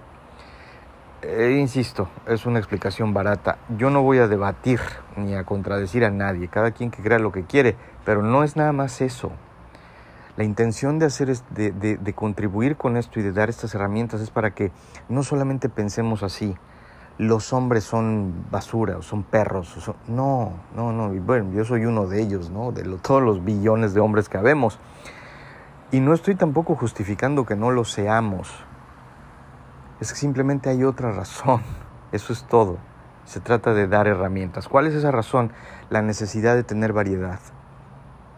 Eh, 1.23 1.57
insisto, 1.59 2.09
es 2.27 2.45
una 2.45 2.59
explicación 2.59 3.11
barata. 3.11 3.57
Yo 3.75 3.89
no 3.89 4.03
voy 4.03 4.19
a 4.19 4.27
debatir 4.27 4.79
ni 5.15 5.33
a 5.33 5.45
contradecir 5.45 6.05
a 6.05 6.11
nadie, 6.11 6.47
cada 6.47 6.69
quien 6.71 6.91
que 6.91 7.01
crea 7.01 7.17
lo 7.17 7.31
que 7.31 7.43
quiere, 7.43 7.75
pero 8.05 8.21
no 8.21 8.43
es 8.43 8.55
nada 8.55 8.71
más 8.71 9.01
eso. 9.01 9.31
La 10.35 10.43
intención 10.43 10.99
de 10.99 11.07
hacer 11.07 11.31
es 11.31 11.43
de, 11.49 12.13
contribuir 12.13 12.77
con 12.77 12.97
esto 12.97 13.19
y 13.19 13.23
de 13.23 13.31
dar 13.31 13.49
estas 13.49 13.73
herramientas 13.73 14.21
es 14.21 14.29
para 14.29 14.51
que 14.51 14.71
no 15.09 15.23
solamente 15.23 15.69
pensemos 15.69 16.21
así, 16.21 16.55
los 17.17 17.51
hombres 17.51 17.83
son 17.83 18.45
basura 18.51 18.97
o 18.97 19.01
son 19.01 19.23
perros. 19.23 19.75
no, 20.07 20.51
no, 20.75 20.91
no. 20.91 21.15
Y 21.15 21.19
bueno, 21.19 21.51
yo 21.51 21.65
soy 21.65 21.85
uno 21.85 22.05
de 22.05 22.21
ellos, 22.21 22.51
¿no? 22.51 22.71
De 22.71 22.83
todos 22.99 23.23
los 23.23 23.43
billones 23.43 23.95
de 23.95 24.01
hombres 24.01 24.29
que 24.29 24.37
habemos. 24.37 24.77
Y 25.91 25.99
no 25.99 26.13
estoy 26.13 26.35
tampoco 26.35 26.75
justificando 26.75 27.43
que 27.43 27.55
no 27.55 27.71
lo 27.71 27.85
seamos 27.85 28.66
es 29.99 30.11
que 30.11 30.19
simplemente 30.19 30.69
hay 30.69 30.83
otra 30.83 31.11
razón. 31.11 31.61
Eso 32.11 32.33
es 32.33 32.43
todo. 32.43 32.77
Se 33.25 33.39
trata 33.39 33.73
de 33.73 33.87
dar 33.87 34.07
herramientas. 34.07 34.67
¿Cuál 34.67 34.87
es 34.87 34.93
esa 34.93 35.11
razón? 35.11 35.51
La 35.89 36.01
necesidad 36.01 36.55
de 36.55 36.63
tener 36.63 36.93
variedad. 36.93 37.39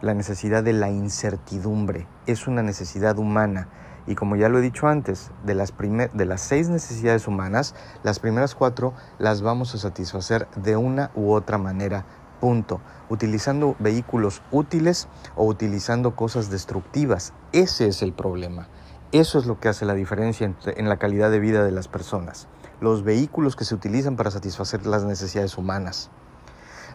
La 0.01 0.15
necesidad 0.15 0.63
de 0.63 0.73
la 0.73 0.89
incertidumbre. 0.89 2.07
Es 2.25 2.47
una 2.47 2.63
necesidad 2.63 3.19
humana. 3.19 3.67
Y 4.07 4.15
como 4.15 4.35
ya 4.35 4.49
lo 4.49 4.57
he 4.57 4.61
dicho 4.61 4.87
antes, 4.87 5.29
de 5.45 5.53
las, 5.53 5.73
de 5.77 6.25
las 6.25 6.41
seis 6.41 6.69
necesidades 6.69 7.27
humanas, 7.27 7.75
las 8.01 8.17
primeras 8.17 8.55
cuatro 8.55 8.95
las 9.19 9.43
vamos 9.43 9.75
a 9.75 9.77
satisfacer 9.77 10.47
de 10.55 10.75
una 10.75 11.11
u 11.13 11.33
otra 11.33 11.59
manera. 11.59 12.05
Punto. 12.39 12.81
Utilizando 13.09 13.75
vehículos 13.77 14.41
útiles 14.49 15.07
o 15.35 15.45
utilizando 15.45 16.15
cosas 16.15 16.49
destructivas. 16.49 17.33
Ese 17.51 17.87
es 17.87 18.01
el 18.01 18.13
problema. 18.13 18.69
Eso 19.11 19.39
es 19.39 19.47
lo 19.47 19.59
que 19.59 19.69
hace 19.69 19.85
la 19.85 19.95
diferencia 19.95 20.53
en 20.67 20.87
la 20.87 20.97
calidad 20.97 21.31
de 21.31 21.39
vida 21.39 21.63
de 21.63 21.71
las 21.71 21.87
personas. 21.87 22.47
Los 22.79 23.03
vehículos 23.03 23.55
que 23.55 23.65
se 23.65 23.73
utilizan 23.73 24.15
para 24.15 24.29
satisfacer 24.29 24.85
las 24.85 25.03
necesidades 25.03 25.57
humanas. 25.57 26.11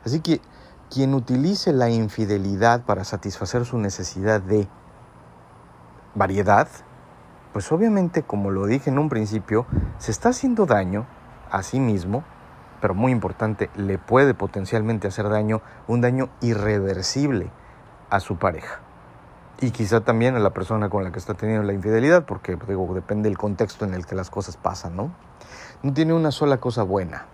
Así 0.05 0.21
que 0.21 0.41
quien 0.93 1.13
utilice 1.13 1.73
la 1.73 1.91
infidelidad 1.91 2.85
para 2.85 3.03
satisfacer 3.03 3.65
su 3.65 3.79
necesidad 3.79 4.41
de 4.41 4.69
variedad, 6.15 6.69
pues 7.53 7.73
obviamente, 7.73 8.23
como 8.23 8.53
lo 8.53 8.67
dije 8.67 8.91
en 8.91 9.01
un 9.01 9.09
principio, 9.09 9.67
se 9.99 10.13
está 10.13 10.29
haciendo 10.29 10.67
daño 10.67 11.09
a 11.51 11.65
sí 11.65 11.81
mismo, 11.81 12.23
pero 12.81 12.95
muy 12.95 13.11
importante, 13.11 13.71
le 13.75 13.99
puede 13.99 14.35
potencialmente 14.35 15.09
hacer 15.09 15.29
daño, 15.29 15.63
un 15.89 16.01
daño 16.01 16.29
irreversible 16.41 17.51
a 18.09 18.21
su 18.21 18.37
pareja 18.37 18.84
y 19.65 19.71
quizá 19.71 20.01
también 20.01 20.37
a 20.37 20.39
la 20.39 20.51
persona 20.51 20.89
con 20.89 21.05
la 21.05 21.13
que 21.13 21.19
está 21.19 21.35
teniendo 21.35 21.63
la 21.63 21.73
infidelidad, 21.73 22.27
porque 22.27 22.57
digo, 22.69 22.93
depende 22.95 23.29
del 23.29 23.39
contexto 23.39 23.85
en 23.85 23.95
el 23.95 24.07
que 24.07 24.15
las 24.15 24.31
cosas 24.31 24.57
pasan, 24.57 24.97
¿no? 24.97 25.15
No 25.83 25.93
tiene 25.93 26.13
una 26.13 26.31
sola 26.31 26.59
cosa 26.59 26.83
buena. 26.83 27.27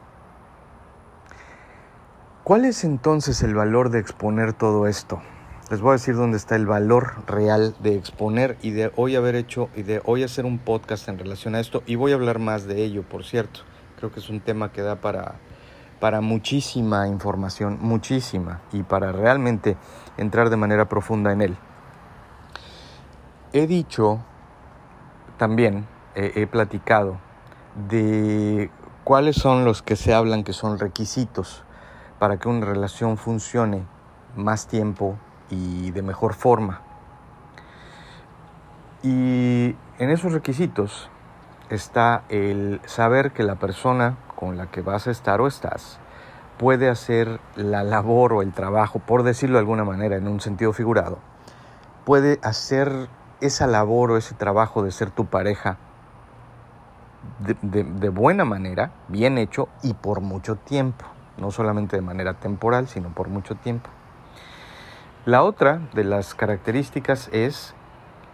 ¿Cuál 2.45 2.65
es 2.65 2.85
entonces 2.85 3.43
el 3.43 3.55
valor 3.55 3.91
de 3.91 3.99
exponer 3.99 4.53
todo 4.53 4.87
esto? 4.87 5.21
Les 5.71 5.81
voy 5.81 5.91
a 5.91 5.93
decir 5.93 6.17
dónde 6.17 6.37
está 6.37 6.57
el 6.57 6.67
valor 6.67 7.25
real 7.27 7.77
de 7.81 7.95
exponer 7.95 8.57
y 8.61 8.71
de 8.71 8.93
hoy 8.97 9.15
haber 9.15 9.37
hecho 9.37 9.69
y 9.77 9.83
de 9.83 10.03
hoy 10.05 10.25
hacer 10.25 10.45
un 10.45 10.59
podcast 10.59 11.09
en 11.09 11.19
relación 11.19 11.55
a 11.55 11.61
esto 11.61 11.83
y 11.87 11.95
voy 11.95 12.13
a 12.13 12.17
hablar 12.17 12.39
más 12.39 12.67
de 12.67 12.83
ello, 12.83 13.03
por 13.03 13.25
cierto. 13.25 13.61
Creo 13.99 14.11
que 14.11 14.21
es 14.21 14.31
un 14.31 14.41
tema 14.41 14.73
que 14.73 14.83
da 14.83 14.97
para 14.97 15.37
para 16.01 16.23
muchísima 16.23 17.07
información, 17.07 17.79
muchísima 17.81 18.63
y 18.73 18.83
para 18.83 19.13
realmente 19.13 19.77
entrar 20.17 20.49
de 20.49 20.57
manera 20.57 20.89
profunda 20.89 21.31
en 21.31 21.43
él. 21.43 21.57
He 23.53 23.67
dicho 23.67 24.21
también, 25.37 25.89
he 26.15 26.47
platicado 26.47 27.19
de 27.89 28.71
cuáles 29.03 29.35
son 29.35 29.65
los 29.65 29.83
que 29.83 29.97
se 29.97 30.15
hablan 30.15 30.45
que 30.45 30.53
son 30.53 30.79
requisitos 30.79 31.65
para 32.21 32.37
que 32.37 32.49
una 32.49 32.65
relación 32.65 33.17
funcione 33.17 33.85
más 34.37 34.69
tiempo 34.69 35.17
y 35.51 35.91
de 35.91 36.03
mejor 36.03 36.35
forma. 36.35 36.83
Y 39.03 39.75
en 39.99 40.11
esos 40.11 40.33
requisitos 40.33 41.11
está 41.71 42.23
el 42.29 42.81
saber 42.85 43.33
que 43.33 43.43
la 43.43 43.57
persona 43.57 44.17
con 44.37 44.57
la 44.57 44.67
que 44.67 44.81
vas 44.81 45.09
a 45.09 45.11
estar 45.11 45.41
o 45.41 45.49
estás 45.49 45.99
puede 46.57 46.89
hacer 46.89 47.41
la 47.57 47.83
labor 47.83 48.33
o 48.33 48.43
el 48.43 48.53
trabajo, 48.53 49.01
por 49.01 49.25
decirlo 49.25 49.55
de 49.55 49.61
alguna 49.61 49.85
manera, 49.85 50.17
en 50.17 50.29
un 50.29 50.41
sentido 50.41 50.73
figurado, 50.73 51.19
puede 52.05 52.39
hacer 52.43 53.09
esa 53.41 53.67
labor 53.67 54.13
o 54.13 54.17
ese 54.17 54.35
trabajo 54.35 54.83
de 54.83 54.91
ser 54.93 55.11
tu 55.11 55.27
pareja 55.27 55.79
de, 57.41 58.09
buena 58.09 58.45
manera, 58.45 58.93
bien 59.09 59.39
hecho 59.39 59.69
y 59.83 59.95
por 59.95 60.21
mucho 60.21 60.57
tiempo, 60.57 61.05
no 61.39 61.51
solamente 61.51 61.97
de 61.97 62.03
manera 62.03 62.35
temporal, 62.35 62.89
sino 62.89 63.11
por 63.11 63.29
mucho 63.29 63.55
tiempo. 63.55 63.91
La 65.27 65.43
otra 65.43 65.81
de 65.95 66.05
las 66.05 66.35
características 66.35 67.29
es 67.33 67.75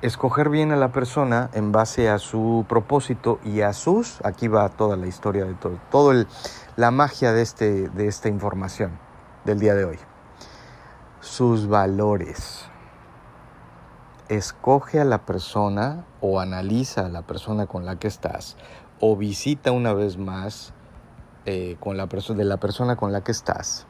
escoger 0.02 0.50
bien 0.50 0.72
a 0.72 0.76
la 0.76 0.92
persona 0.92 1.50
en 1.52 1.72
base 1.72 2.08
a 2.08 2.18
su 2.18 2.64
propósito 2.68 3.40
y 3.44 3.62
a 3.62 3.72
sus, 3.72 4.24
aquí 4.24 4.46
va 4.46 4.68
toda 4.68 4.96
la 4.96 5.06
historia 5.06 5.44
de 5.44 5.54
todo, 5.54 5.78
todo 5.90 6.12
el, 6.12 6.28
la 6.76 6.90
magia 6.90 7.32
de, 7.32 7.42
este, 7.42 7.88
de 7.88 8.06
esta 8.06 8.28
información 8.28 8.92
del 9.44 9.58
día 9.58 9.74
de 9.74 9.84
hoy. 9.84 9.98
Sus 11.20 11.66
valores 11.66 12.68
escoge 14.28 15.00
a 15.00 15.04
la 15.04 15.24
persona 15.24 16.04
o 16.20 16.40
analiza 16.40 17.06
a 17.06 17.08
la 17.08 17.22
persona 17.22 17.66
con 17.66 17.84
la 17.84 17.98
que 17.98 18.08
estás 18.08 18.56
o 19.00 19.16
visita 19.16 19.72
una 19.72 19.92
vez 19.92 20.16
más 20.18 20.72
eh, 21.44 21.76
con 21.80 21.96
de 21.96 22.44
la 22.44 22.56
persona 22.56 22.96
con 22.96 23.12
la 23.12 23.22
que 23.22 23.32
estás 23.32 23.86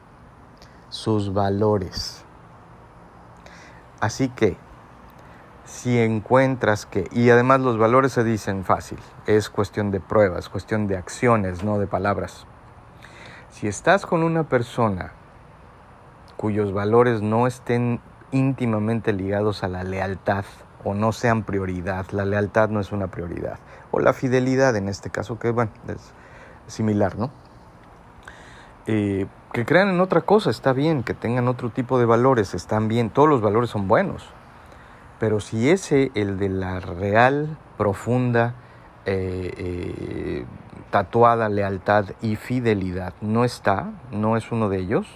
sus 0.89 1.33
valores. 1.33 2.23
Así 3.99 4.29
que 4.29 4.57
si 5.65 5.99
encuentras 5.99 6.85
que, 6.85 7.07
y 7.11 7.29
además 7.29 7.59
los 7.61 7.77
valores 7.77 8.13
se 8.13 8.23
dicen 8.23 8.63
fácil, 8.63 8.99
es 9.25 9.49
cuestión 9.49 9.91
de 9.91 9.99
pruebas, 9.99 10.49
cuestión 10.49 10.87
de 10.87 10.97
acciones, 10.97 11.63
no 11.63 11.79
de 11.79 11.87
palabras. 11.87 12.45
Si 13.49 13.67
estás 13.67 14.05
con 14.05 14.23
una 14.23 14.43
persona 14.43 15.13
cuyos 16.37 16.71
valores 16.71 17.21
no 17.21 17.47
estén 17.47 17.99
íntimamente 18.31 19.13
ligados 19.13 19.63
a 19.63 19.67
la 19.67 19.83
lealtad 19.83 20.45
o 20.83 20.93
no 20.93 21.11
sean 21.11 21.43
prioridad. 21.43 22.05
La 22.11 22.25
lealtad 22.25 22.69
no 22.69 22.79
es 22.79 22.91
una 22.91 23.07
prioridad. 23.07 23.59
O 23.91 23.99
la 23.99 24.13
fidelidad 24.13 24.75
en 24.75 24.89
este 24.89 25.09
caso, 25.09 25.39
que 25.39 25.51
bueno, 25.51 25.71
es 25.87 26.13
similar, 26.67 27.17
¿no? 27.17 27.31
Eh, 28.85 29.27
que 29.53 29.65
crean 29.65 29.89
en 29.89 29.99
otra 29.99 30.21
cosa, 30.21 30.49
está 30.49 30.73
bien, 30.73 31.03
que 31.03 31.13
tengan 31.13 31.47
otro 31.47 31.69
tipo 31.69 31.99
de 31.99 32.05
valores, 32.05 32.53
están 32.53 32.87
bien, 32.87 33.09
todos 33.09 33.27
los 33.27 33.41
valores 33.41 33.69
son 33.69 33.87
buenos. 33.87 34.29
Pero 35.19 35.39
si 35.39 35.69
ese, 35.69 36.11
el 36.15 36.37
de 36.37 36.49
la 36.49 36.79
real, 36.79 37.57
profunda, 37.77 38.53
eh, 39.05 39.53
eh, 39.57 40.45
tatuada 40.91 41.49
lealtad 41.49 42.05
y 42.21 42.35
fidelidad, 42.35 43.13
no 43.21 43.43
está, 43.43 43.91
no 44.11 44.37
es 44.37 44.51
uno 44.51 44.69
de 44.69 44.79
ellos, 44.79 45.07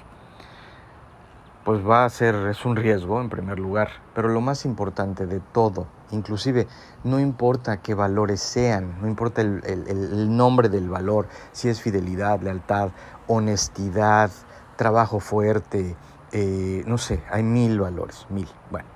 pues 1.63 1.87
va 1.87 2.05
a 2.05 2.09
ser, 2.09 2.35
es 2.47 2.65
un 2.65 2.75
riesgo 2.75 3.21
en 3.21 3.29
primer 3.29 3.59
lugar, 3.59 3.89
pero 4.15 4.29
lo 4.29 4.41
más 4.41 4.65
importante 4.65 5.27
de 5.27 5.39
todo, 5.39 5.87
inclusive 6.09 6.67
no 7.03 7.19
importa 7.19 7.81
qué 7.81 7.93
valores 7.93 8.41
sean, 8.41 8.99
no 9.01 9.07
importa 9.07 9.41
el, 9.41 10.35
nombre 10.35 10.69
del 10.69 10.89
valor, 10.89 11.27
si 11.51 11.69
es 11.69 11.81
fidelidad, 11.81 12.41
lealtad, 12.41 12.89
honestidad, 13.27 14.31
trabajo 14.75 15.19
fuerte, 15.19 15.95
eh, 16.31 16.83
no 16.87 16.97
sé, 16.97 17.23
hay 17.29 17.43
mil 17.43 17.79
valores, 17.79 18.25
mil. 18.29 18.47
Bueno, 18.71 18.87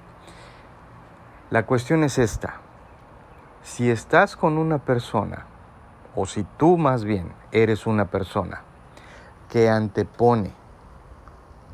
la 1.52 1.68
cuestión 1.68 2.04
es 2.04 2.18
esta, 2.18 2.62
si 3.62 3.92
estás 3.92 4.36
con 4.36 4.58
una 4.58 4.80
persona, 4.80 5.46
o 6.16 6.26
si 6.26 6.46
tú 6.58 6.78
más 6.78 7.04
bien 7.04 7.34
eres 7.52 7.86
una 7.86 8.06
persona 8.06 8.62
que 9.50 9.70
antepone 9.70 10.65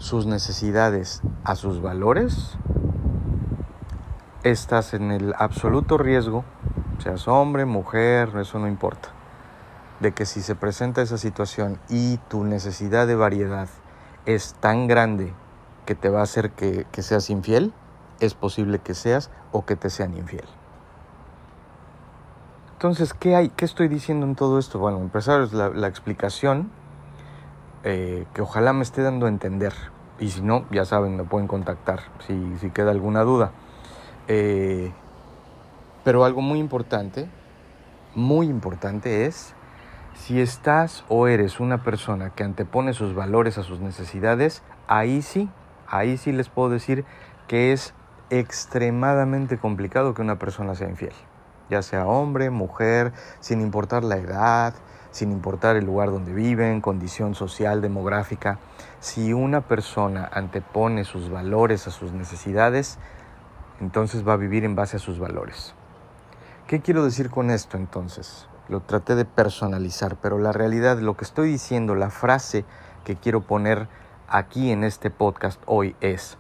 sus 0.02 0.26
necesidades 0.26 1.22
a 1.44 1.56
sus 1.56 1.80
valores, 1.80 2.58
estás 4.42 4.96
en 4.96 5.12
el 5.12 5.36
absoluto 5.38 6.00
riesgo, 6.00 6.44
seas 6.98 7.28
hombre, 7.28 7.66
mujer, 7.66 8.32
eso 8.36 8.58
no 8.58 8.68
importa, 8.68 9.10
de 10.00 10.12
que 10.12 10.26
si 10.26 10.42
se 10.42 10.56
presenta 10.56 11.04
esa 11.04 11.20
situación 11.20 11.80
y 11.88 12.18
tu 12.30 12.44
necesidad 12.44 13.06
de 13.06 13.14
variedad 13.14 13.70
es 14.26 14.56
tan 14.56 14.88
grande 14.88 15.36
que 15.86 15.94
te 15.94 16.10
va 16.10 16.22
a 16.22 16.24
hacer 16.24 16.50
que, 16.50 16.88
seas 17.04 17.30
infiel, 17.30 17.72
es 18.20 18.34
posible 18.34 18.80
que 18.80 18.96
seas 18.96 19.30
o 19.52 19.66
que 19.66 19.76
te 19.76 19.92
sean 19.92 20.18
infiel. 20.18 20.46
Entonces, 22.74 23.14
¿qué 23.14 23.36
hay? 23.36 23.50
¿Qué 23.50 23.66
estoy 23.66 23.88
diciendo 23.88 24.26
en 24.26 24.34
todo 24.34 24.58
esto? 24.58 24.80
Bueno, 24.80 24.98
empezar 24.98 25.54
la 25.54 25.88
explicación 25.88 26.72
eh, 27.84 28.26
que 28.34 28.42
ojalá 28.42 28.74
me 28.74 28.84
esté 28.84 29.02
dando 29.02 29.26
a 29.26 29.30
entender. 29.30 29.74
Y 30.20 30.30
si 30.30 30.42
no, 30.42 30.66
ya 30.72 30.86
saben, 30.86 31.16
me 31.16 31.24
pueden 31.24 31.48
contactar 31.48 32.02
si, 32.28 32.58
si 32.60 32.70
queda 32.70 32.92
alguna 32.92 33.22
duda. 33.22 33.52
Eh, 34.28 34.92
pero 36.04 36.26
algo 36.26 36.42
muy 36.42 36.60
importante, 36.60 37.28
muy 38.16 38.48
importante 38.48 39.26
es, 39.26 39.54
si 40.16 40.42
estás 40.42 41.04
o 41.10 41.28
eres 41.28 41.60
una 41.60 41.84
persona 41.84 42.32
que 42.32 42.44
antepone 42.44 42.94
sus 42.94 43.16
valores 43.16 43.58
a 43.58 43.64
sus 43.64 43.80
necesidades, 43.80 44.64
ahí 44.88 45.22
sí, 45.22 45.50
ahí 45.88 46.18
sí 46.18 46.32
les 46.32 46.50
puedo 46.50 46.70
decir 46.70 47.06
que 47.48 47.72
es 47.72 47.94
extremadamente 48.30 49.58
complicado 49.58 50.14
que 50.14 50.22
una 50.22 50.40
persona 50.40 50.76
sea 50.76 50.90
infiel, 50.90 51.14
ya 51.72 51.82
sea 51.82 52.06
hombre, 52.06 52.52
mujer, 52.52 53.14
sin 53.40 53.62
importar 53.62 54.04
la 54.04 54.18
edad, 54.18 54.76
sin 55.10 55.32
importar 55.32 55.76
el 55.76 55.86
lugar 55.86 56.12
donde 56.12 56.34
viven, 56.34 56.82
condición 56.82 57.34
social, 57.34 57.82
demográfica. 57.82 58.60
Si 59.00 59.34
una 59.34 59.62
persona 59.62 60.30
antepone 60.32 61.04
sus 61.04 61.32
valores 61.32 61.88
a 61.88 61.92
sus 61.92 62.12
necesidades, 62.12 63.00
entonces 63.80 64.28
va 64.28 64.34
a 64.34 64.38
vivir 64.38 64.66
en 64.66 64.76
base 64.76 64.98
a 64.98 65.00
sus 65.00 65.18
valores. 65.18 65.74
¿Qué 66.68 66.82
quiero 66.82 67.04
decir 67.04 67.32
con 67.32 67.50
esto 67.50 67.78
entonces? 67.78 68.48
lo 68.72 68.80
traté 68.80 69.16
de 69.16 69.26
personalizar, 69.26 70.16
pero 70.16 70.40
la 70.40 70.54
realidad, 70.54 70.98
lo 71.00 71.18
que 71.18 71.26
estoy 71.26 71.50
diciendo, 71.50 71.94
la 71.94 72.10
frase 72.10 72.64
que 73.04 73.18
quiero 73.18 73.42
poner 73.42 73.90
aquí 74.30 74.72
en 74.72 74.86
este 74.86 75.12
podcast 75.12 75.62
hoy 75.66 75.94
es, 76.00 76.38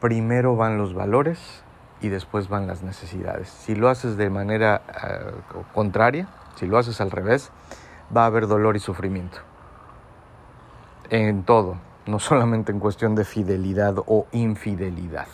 primero 0.00 0.54
van 0.54 0.78
los 0.78 0.94
valores 0.94 1.64
y 2.06 2.08
después 2.08 2.48
van 2.48 2.66
las 2.66 2.82
necesidades. 2.82 3.48
Si 3.48 3.74
lo 3.74 3.88
haces 3.88 4.16
de 4.16 4.30
manera 4.30 4.82
eh, 4.88 5.32
contraria, 5.74 6.28
si 6.56 6.66
lo 6.66 6.78
haces 6.78 7.00
al 7.00 7.10
revés, 7.10 7.50
va 8.16 8.22
a 8.22 8.26
haber 8.26 8.46
dolor 8.46 8.76
y 8.76 8.80
sufrimiento. 8.80 9.38
En 11.10 11.44
todo, 11.44 11.78
no 12.06 12.18
solamente 12.18 12.72
en 12.72 12.80
cuestión 12.80 13.14
de 13.14 13.24
fidelidad 13.24 13.96
o 14.06 14.26
infidelidad. 14.32 15.28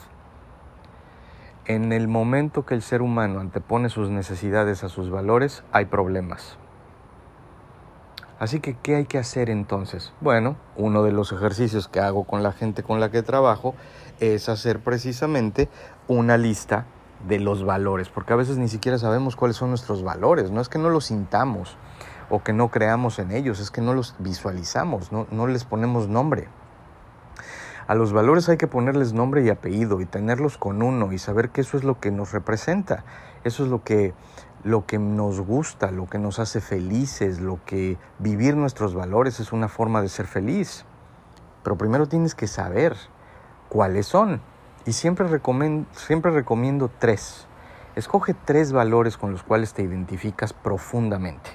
En 1.65 1.93
el 1.93 2.09
momento 2.09 2.67
que 2.67 2.75
el 2.75 2.83
ser 2.83 3.03
humano 3.03 3.41
antepone 3.41 3.89
sus 3.89 4.11
necesidades 4.11 4.83
a 4.83 4.89
sus 4.89 5.11
valores, 5.11 5.63
hay 5.73 5.85
problemas. 5.85 6.59
Así 8.43 8.59
que, 8.59 8.75
¿qué 8.75 8.97
hay 8.97 9.05
que 9.05 9.19
hacer 9.19 9.51
entonces? 9.51 10.13
Bueno, 10.21 10.57
uno 10.75 11.05
de 11.05 11.13
los 11.13 11.31
ejercicios 11.31 11.87
que 11.87 12.01
hago 12.01 12.25
con 12.25 12.43
la 12.43 12.51
gente 12.51 12.83
con 12.83 12.99
la 12.99 13.09
que 13.09 13.23
trabajo 13.23 13.77
es 14.19 14.49
hacer 14.49 14.81
precisamente 14.81 15.69
una 16.09 16.37
lista 16.37 16.87
de 17.29 17.39
los 17.39 17.65
valores, 17.65 18.09
porque 18.09 18.33
a 18.33 18.37
veces 18.37 18.59
ni 18.59 18.67
siquiera 18.67 18.99
sabemos 18.99 19.37
cuáles 19.37 19.57
son 19.57 19.69
nuestros 19.69 20.03
valores, 20.03 20.51
no 20.51 20.61
es 20.61 20.69
que 20.69 20.81
no 20.81 20.91
los 20.91 21.05
sintamos 21.05 21.77
o 22.31 22.43
que 22.43 22.53
no 22.53 22.69
creamos 22.73 23.21
en 23.21 23.31
ellos, 23.31 23.61
es 23.61 23.71
que 23.71 23.81
no 23.81 23.95
los 23.95 24.17
visualizamos, 24.19 25.13
no, 25.13 25.29
no 25.31 25.47
les 25.47 25.65
ponemos 25.65 26.09
nombre. 26.09 26.49
A 27.87 27.95
los 27.95 28.13
valores 28.13 28.49
hay 28.49 28.57
que 28.57 28.67
ponerles 28.67 29.13
nombre 29.13 29.45
y 29.45 29.51
apellido 29.51 30.01
y 30.01 30.05
tenerlos 30.05 30.59
con 30.59 30.83
uno 30.83 31.13
y 31.13 31.19
saber 31.19 31.51
que 31.51 31.61
eso 31.61 31.77
es 31.77 31.85
lo 31.85 32.01
que 32.01 32.11
nos 32.11 32.33
representa, 32.33 33.05
eso 33.45 33.63
es 33.63 33.71
lo 33.71 33.85
que, 33.85 34.15
lo 34.65 34.87
que 34.87 34.99
nos 34.99 35.41
gusta, 35.41 35.91
lo 35.91 36.07
que 36.07 36.19
nos 36.19 36.39
hace 36.39 36.61
felices, 36.61 37.41
lo 37.41 37.59
que 37.65 37.99
vivir 38.19 38.57
nuestros 38.57 38.95
valores 38.95 39.41
es 39.41 39.53
una 39.53 39.69
forma 39.69 40.01
de 40.03 40.09
ser 40.09 40.27
feliz. 40.27 40.85
Pero 41.63 41.77
primero 41.77 42.07
tienes 42.07 42.35
que 42.35 42.47
saber 42.47 42.97
cuáles 43.69 44.07
son. 44.07 44.41
Y 44.85 44.93
siempre 44.93 45.27
recomiendo, 45.29 45.89
siempre 45.93 46.31
recomiendo 46.31 46.91
tres. 46.99 47.47
Escoge 47.95 48.35
tres 48.35 48.73
valores 48.73 49.17
con 49.17 49.33
los 49.33 49.43
cuales 49.43 49.75
te 49.75 49.83
identificas 49.83 50.53
profundamente. 50.53 51.51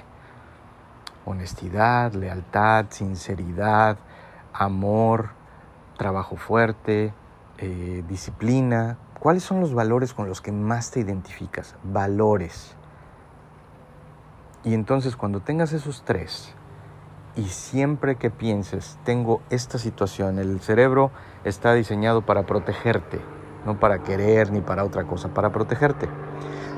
Honestidad, 1.24 2.12
lealtad, 2.12 2.86
sinceridad, 2.90 3.98
amor, 4.52 5.30
trabajo 5.98 6.36
fuerte, 6.36 7.12
eh, 7.58 8.04
disciplina. 8.08 8.98
¿Cuáles 9.18 9.42
son 9.42 9.60
los 9.60 9.74
valores 9.74 10.14
con 10.14 10.28
los 10.28 10.40
que 10.40 10.52
más 10.52 10.90
te 10.90 11.00
identificas? 11.00 11.74
Valores. 11.82 12.77
Y 14.64 14.74
entonces 14.74 15.16
cuando 15.16 15.40
tengas 15.40 15.72
esos 15.72 16.02
tres, 16.04 16.54
y 17.36 17.44
siempre 17.44 18.16
que 18.16 18.30
pienses, 18.30 18.98
tengo 19.04 19.40
esta 19.48 19.78
situación, 19.78 20.40
el 20.40 20.60
cerebro 20.60 21.12
está 21.44 21.72
diseñado 21.74 22.22
para 22.22 22.44
protegerte, 22.46 23.20
no 23.64 23.78
para 23.78 24.02
querer 24.02 24.50
ni 24.50 24.60
para 24.60 24.84
otra 24.84 25.04
cosa, 25.04 25.28
para 25.28 25.52
protegerte. 25.52 26.08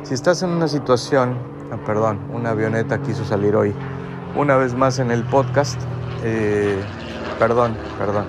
Si 0.02 0.12
estás 0.12 0.42
en 0.42 0.50
una 0.50 0.68
situación, 0.68 1.38
ah, 1.72 1.78
perdón, 1.86 2.20
una 2.32 2.50
avioneta 2.50 3.00
quiso 3.00 3.24
salir 3.24 3.56
hoy, 3.56 3.74
una 4.36 4.56
vez 4.56 4.74
más 4.74 4.98
en 4.98 5.10
el 5.10 5.24
podcast, 5.24 5.80
eh, 6.22 6.78
perdón, 7.38 7.74
perdón. 7.98 8.26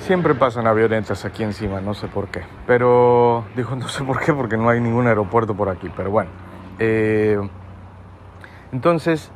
Siempre 0.00 0.34
pasan 0.34 0.66
avionetas 0.66 1.24
aquí 1.24 1.42
encima, 1.42 1.80
no 1.80 1.94
sé 1.94 2.08
por 2.08 2.28
qué. 2.28 2.42
Pero 2.66 3.46
dijo 3.56 3.74
no 3.76 3.88
sé 3.88 4.04
por 4.04 4.20
qué, 4.20 4.34
porque 4.34 4.58
no 4.58 4.68
hay 4.68 4.78
ningún 4.78 5.06
aeropuerto 5.06 5.54
por 5.54 5.70
aquí. 5.70 5.90
Pero 5.96 6.10
bueno. 6.10 6.30
Eh, 6.78 7.38
entonces, 8.72 9.30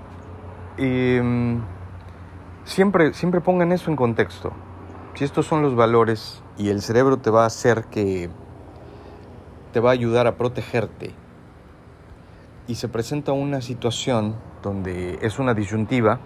em, 0.76 1.60
siempre, 2.64 3.14
siempre 3.14 3.40
pongan 3.40 3.72
eso 3.72 3.90
en 3.90 3.96
contexto. 3.96 4.52
Si 5.14 5.24
estos 5.24 5.46
son 5.46 5.62
los 5.62 5.74
valores 5.74 6.42
y 6.56 6.70
el 6.70 6.82
cerebro 6.82 7.18
te 7.18 7.30
va 7.30 7.44
a 7.44 7.46
hacer 7.46 7.84
que 7.84 8.30
te 9.72 9.80
va 9.80 9.90
a 9.90 9.92
ayudar 9.92 10.26
a 10.26 10.36
protegerte 10.36 11.14
y 12.66 12.76
se 12.76 12.88
presenta 12.88 13.32
una 13.32 13.60
situación 13.60 14.36
donde 14.62 15.18
es 15.22 15.38
una 15.38 15.54
disyuntiva, 15.54 16.20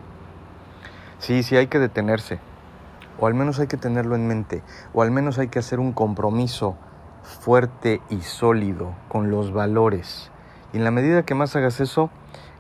sí, 1.19 1.43
sí 1.43 1.57
hay 1.57 1.69
que 1.69 1.79
detenerse 1.79 2.41
o 3.23 3.27
al 3.29 3.35
menos 3.35 3.61
hay 3.61 3.69
que 3.69 3.77
tenerlo 3.77 4.17
en 4.17 4.27
mente, 4.27 4.65
o 4.93 5.01
al 5.01 5.13
menos 5.13 5.39
hay 5.39 5.47
que 5.47 5.61
hacer 5.61 5.79
un 5.79 5.93
compromiso 5.93 6.77
fuerte 7.23 8.01
y 8.11 8.21
sólido 8.23 8.95
con 9.09 9.31
los 9.31 9.53
valores. 9.53 10.32
Y 10.73 10.79
en 10.79 10.85
la 10.85 10.91
medida 10.91 11.25
que 11.25 11.35
más 11.35 11.55
hagas 11.57 11.81
eso, 11.81 12.11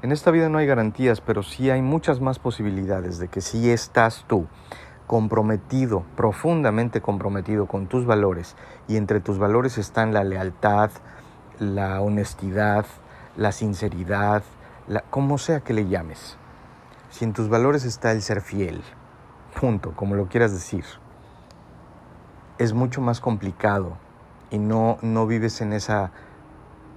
en 0.03 0.13
esta 0.13 0.31
vida 0.31 0.49
no 0.49 0.59
hay 0.59 0.67
garantías, 0.67 1.21
pero 1.21 1.43
sí 1.43 1.71
hay 1.71 1.81
muchas 1.81 2.21
más 2.21 2.39
posibilidades 2.39 3.19
de 3.19 3.29
que 3.29 3.41
si 3.41 3.71
estás 3.71 4.25
tú 4.27 4.47
comprometido, 5.07 6.05
profundamente 6.17 7.01
comprometido 7.01 7.67
con 7.67 7.87
tus 7.87 8.07
valores, 8.07 8.57
y 8.89 8.97
entre 8.97 9.21
tus 9.21 9.39
valores 9.39 9.79
están 9.79 10.13
la 10.13 10.25
lealtad, 10.25 10.91
la 11.59 12.01
honestidad, 12.01 12.87
la 13.37 13.53
sinceridad, 13.53 14.43
como 15.11 15.39
sea 15.39 15.61
que 15.61 15.73
le 15.73 15.89
llames. 15.89 16.37
Si 17.11 17.25
en 17.25 17.33
tus 17.33 17.49
valores 17.49 17.85
está 17.85 18.13
el 18.13 18.23
ser 18.23 18.41
fiel, 18.41 18.83
punto, 19.61 19.93
como 19.95 20.15
lo 20.15 20.29
quieras 20.29 20.53
decir, 20.53 20.85
es 22.59 22.73
mucho 22.73 23.01
más 23.01 23.21
complicado 23.21 23.97
y 24.51 24.59
no, 24.59 24.99
no 25.03 25.27
vives 25.27 25.61
en 25.61 25.73
esa 25.73 26.11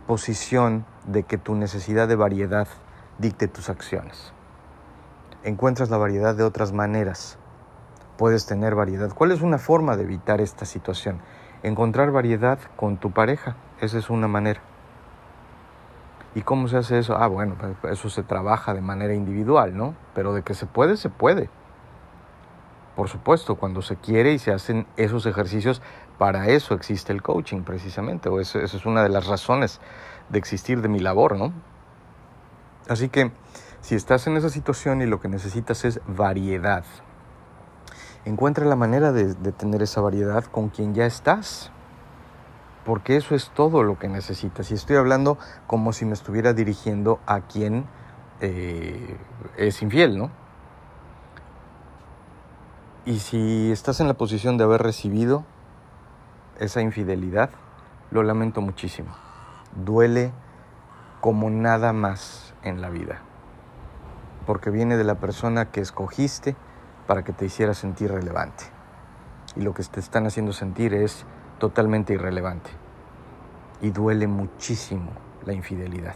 posición 0.07 0.85
de 1.07 1.23
que 1.23 1.37
tu 1.37 1.55
necesidad 1.55 2.07
de 2.07 2.15
variedad 2.15 2.67
dicte 3.17 3.47
tus 3.47 3.69
acciones. 3.69 4.33
Encuentras 5.43 5.89
la 5.89 5.97
variedad 5.97 6.35
de 6.35 6.43
otras 6.43 6.71
maneras. 6.71 7.37
Puedes 8.17 8.45
tener 8.45 8.75
variedad. 8.75 9.11
¿Cuál 9.13 9.31
es 9.31 9.41
una 9.41 9.57
forma 9.57 9.97
de 9.97 10.03
evitar 10.03 10.41
esta 10.41 10.65
situación? 10.65 11.19
Encontrar 11.63 12.11
variedad 12.11 12.59
con 12.75 12.97
tu 12.97 13.11
pareja. 13.11 13.55
Esa 13.81 13.97
es 13.97 14.09
una 14.09 14.27
manera. 14.27 14.61
¿Y 16.33 16.41
cómo 16.41 16.67
se 16.67 16.77
hace 16.77 16.99
eso? 16.99 17.17
Ah, 17.17 17.27
bueno, 17.27 17.55
pues, 17.59 17.93
eso 17.93 18.09
se 18.09 18.23
trabaja 18.23 18.73
de 18.73 18.81
manera 18.81 19.13
individual, 19.13 19.75
¿no? 19.75 19.95
Pero 20.13 20.33
de 20.33 20.43
que 20.43 20.53
se 20.53 20.65
puede, 20.65 20.97
se 20.97 21.09
puede. 21.09 21.49
Por 22.95 23.09
supuesto, 23.09 23.55
cuando 23.55 23.81
se 23.81 23.97
quiere 23.97 24.31
y 24.33 24.39
se 24.39 24.53
hacen 24.53 24.87
esos 24.95 25.25
ejercicios, 25.25 25.81
para 26.17 26.47
eso 26.47 26.73
existe 26.73 27.11
el 27.11 27.21
coaching 27.21 27.63
precisamente, 27.63 28.29
o 28.29 28.39
esa 28.39 28.59
es 28.61 28.85
una 28.85 29.03
de 29.03 29.09
las 29.09 29.27
razones 29.27 29.81
de 30.29 30.39
existir 30.39 30.81
de 30.81 30.87
mi 30.87 30.99
labor, 30.99 31.37
¿no? 31.37 31.51
Así 32.87 33.09
que 33.09 33.31
si 33.81 33.95
estás 33.95 34.27
en 34.27 34.37
esa 34.37 34.49
situación 34.49 35.01
y 35.01 35.05
lo 35.05 35.19
que 35.19 35.27
necesitas 35.27 35.83
es 35.85 35.99
variedad, 36.07 36.85
encuentra 38.23 38.65
la 38.65 38.75
manera 38.75 39.11
de, 39.11 39.33
tener 39.51 39.81
esa 39.81 40.01
variedad 40.01 40.45
con 40.45 40.69
quien 40.69 40.93
ya 40.93 41.05
estás, 41.05 41.71
porque 42.85 43.17
eso 43.17 43.35
es 43.35 43.49
todo 43.49 43.83
lo 43.83 43.99
que 43.99 44.07
necesitas. 44.07 44.71
Y 44.71 44.75
estoy 44.75 44.95
hablando 44.95 45.37
como 45.67 45.91
si 45.91 46.05
me 46.05 46.13
estuviera 46.13 46.53
dirigiendo 46.53 47.19
a 47.25 47.41
quien 47.41 47.85
eh, 48.39 49.17
es 49.57 49.81
infiel, 49.81 50.17
¿no? 50.17 50.44
Y 53.07 53.19
si 53.19 53.71
estás 53.71 53.99
en 53.99 54.07
la 54.07 54.15
posición 54.15 54.57
de 54.57 54.63
haber 54.63 54.81
recibido 54.81 55.45
esa 56.59 56.81
infidelidad, 56.81 57.51
lo 58.09 58.23
lamento 58.23 58.61
muchísimo. 58.61 59.15
Duele 59.75 60.31
como 61.21 61.51
nada 61.51 61.93
más 61.93 62.55
en 62.63 62.81
la 62.81 62.89
vida. 62.89 63.21
Porque 64.47 64.71
viene 64.71 64.97
de 64.97 65.03
la 65.03 65.19
persona 65.19 65.69
que 65.69 65.81
escogiste 65.81 66.55
para 67.05 67.23
que 67.23 67.31
te 67.31 67.45
hiciera 67.45 67.75
sentir 67.75 68.11
relevante. 68.11 68.63
Y 69.55 69.61
lo 69.61 69.75
que 69.75 69.83
te 69.83 69.99
están 69.99 70.25
haciendo 70.25 70.51
sentir 70.51 70.95
es 70.95 71.27
totalmente 71.59 72.13
irrelevante. 72.13 72.71
Y 73.81 73.91
duele 73.91 74.25
muchísimo 74.25 75.11
la 75.45 75.53
infidelidad. 75.53 76.15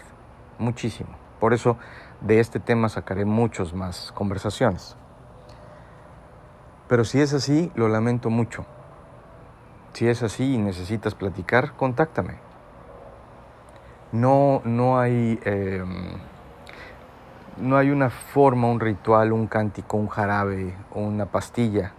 Muchísimo. 0.57 1.11
Por 1.39 1.53
eso 1.53 1.77
de 2.21 2.39
este 2.39 2.59
tema 2.59 2.89
sacaré 2.89 3.25
muchas 3.25 3.75
más 3.75 4.11
conversaciones. 4.11 4.97
Pero 6.89 7.05
si 7.05 7.21
es 7.21 7.33
así, 7.33 7.71
lo 7.75 7.87
lamento 7.87 8.31
mucho. 8.31 8.65
Si 9.93 10.07
es 10.07 10.23
así 10.23 10.55
y 10.55 10.57
necesitas 10.57 11.13
platicar, 11.13 11.73
contáctame. 11.73 12.39
No, 14.11 14.61
no 14.65 14.99
hay, 14.99 15.39
em, 15.45 16.13
no 17.57 17.77
hay 17.77 17.91
una 17.91 18.09
forma, 18.09 18.67
un 18.67 18.79
ritual, 18.79 19.31
un 19.33 19.45
cántico, 19.45 19.97
un 19.97 20.07
jarabe 20.07 20.75
o 20.95 21.01
una 21.01 21.27
pastilla 21.27 21.93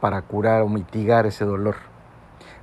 para 0.00 0.22
curar 0.22 0.62
o 0.62 0.68
mitigar 0.68 1.26
ese 1.26 1.44
dolor. 1.44 1.76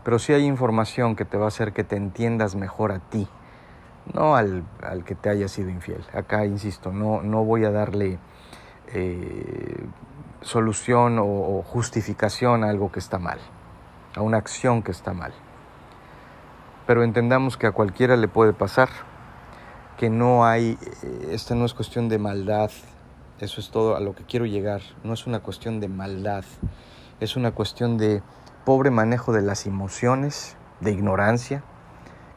Pero 0.04 0.18
sí 0.18 0.34
hay 0.34 0.46
información 0.46 1.16
que 1.16 1.24
te 1.24 1.38
va 1.38 1.46
a 1.46 1.50
hacer 1.50 1.72
que 1.72 1.84
te 1.84 1.98
entiendas 1.98 2.56
mejor 2.56 2.92
a 2.92 2.98
ti, 2.98 3.28
no 4.12 4.36
al, 4.36 4.64
al 4.82 5.04
que 5.04 5.14
te 5.14 5.30
haya 5.30 5.48
sido 5.48 5.70
infiel. 5.70 6.04
Acá, 6.16 6.46
insisto, 6.46 6.92
no, 6.92 7.22
no 7.22 7.44
voy 7.44 7.64
a 7.66 7.72
darle 7.72 8.18
eh, 8.94 9.86
solución 10.42 11.18
o, 11.20 11.64
justificación 11.64 12.64
a 12.64 12.70
algo 12.70 12.92
que 12.92 13.00
está 13.00 13.20
mal, 13.20 13.40
a 14.16 14.22
una 14.22 14.38
acción 14.38 14.84
que 14.84 14.92
está 14.92 15.14
mal. 15.14 15.34
Pero 16.88 17.04
entendamos 17.04 17.58
que 17.58 17.68
a 17.68 17.72
cualquiera 17.72 18.18
le 18.18 18.28
puede 18.28 18.54
pasar 18.54 18.90
que 19.98 20.10
no 20.10 20.46
hay, 20.46 20.78
eh, 21.04 21.30
esta 21.32 21.54
no 21.54 21.66
es 21.66 21.74
cuestión 21.74 22.10
de 22.10 22.18
maldad, 22.18 22.72
eso 23.40 23.62
es 23.62 23.70
todo 23.70 23.96
a 23.96 24.00
lo 24.00 24.16
que 24.16 24.24
quiero 24.24 24.46
llegar, 24.46 24.82
no 25.04 25.14
es 25.14 25.28
una 25.28 25.40
cuestión 25.42 25.80
de 25.80 25.88
maldad, 25.88 26.44
es 27.20 27.36
una 27.36 27.52
cuestión 27.52 27.98
de 27.98 28.24
pobre 28.66 28.90
manejo 28.90 29.32
de 29.32 29.42
las 29.42 29.68
emociones, 29.68 30.58
de 30.80 30.92
ignorancia 30.92 31.64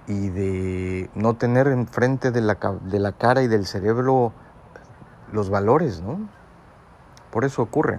y 0.06 0.28
de 0.28 1.10
no 1.14 1.34
tener 1.34 1.68
enfrente 1.68 2.30
de 2.30 2.42
la, 2.42 2.58
de 2.82 2.98
la 2.98 3.12
cara 3.12 3.42
y 3.42 3.48
del 3.48 3.66
cerebro 3.66 4.32
los 5.32 5.48
valores, 5.48 6.02
¿no? 6.02 6.28
Por 7.34 7.44
eso 7.44 7.62
ocurre. 7.62 7.98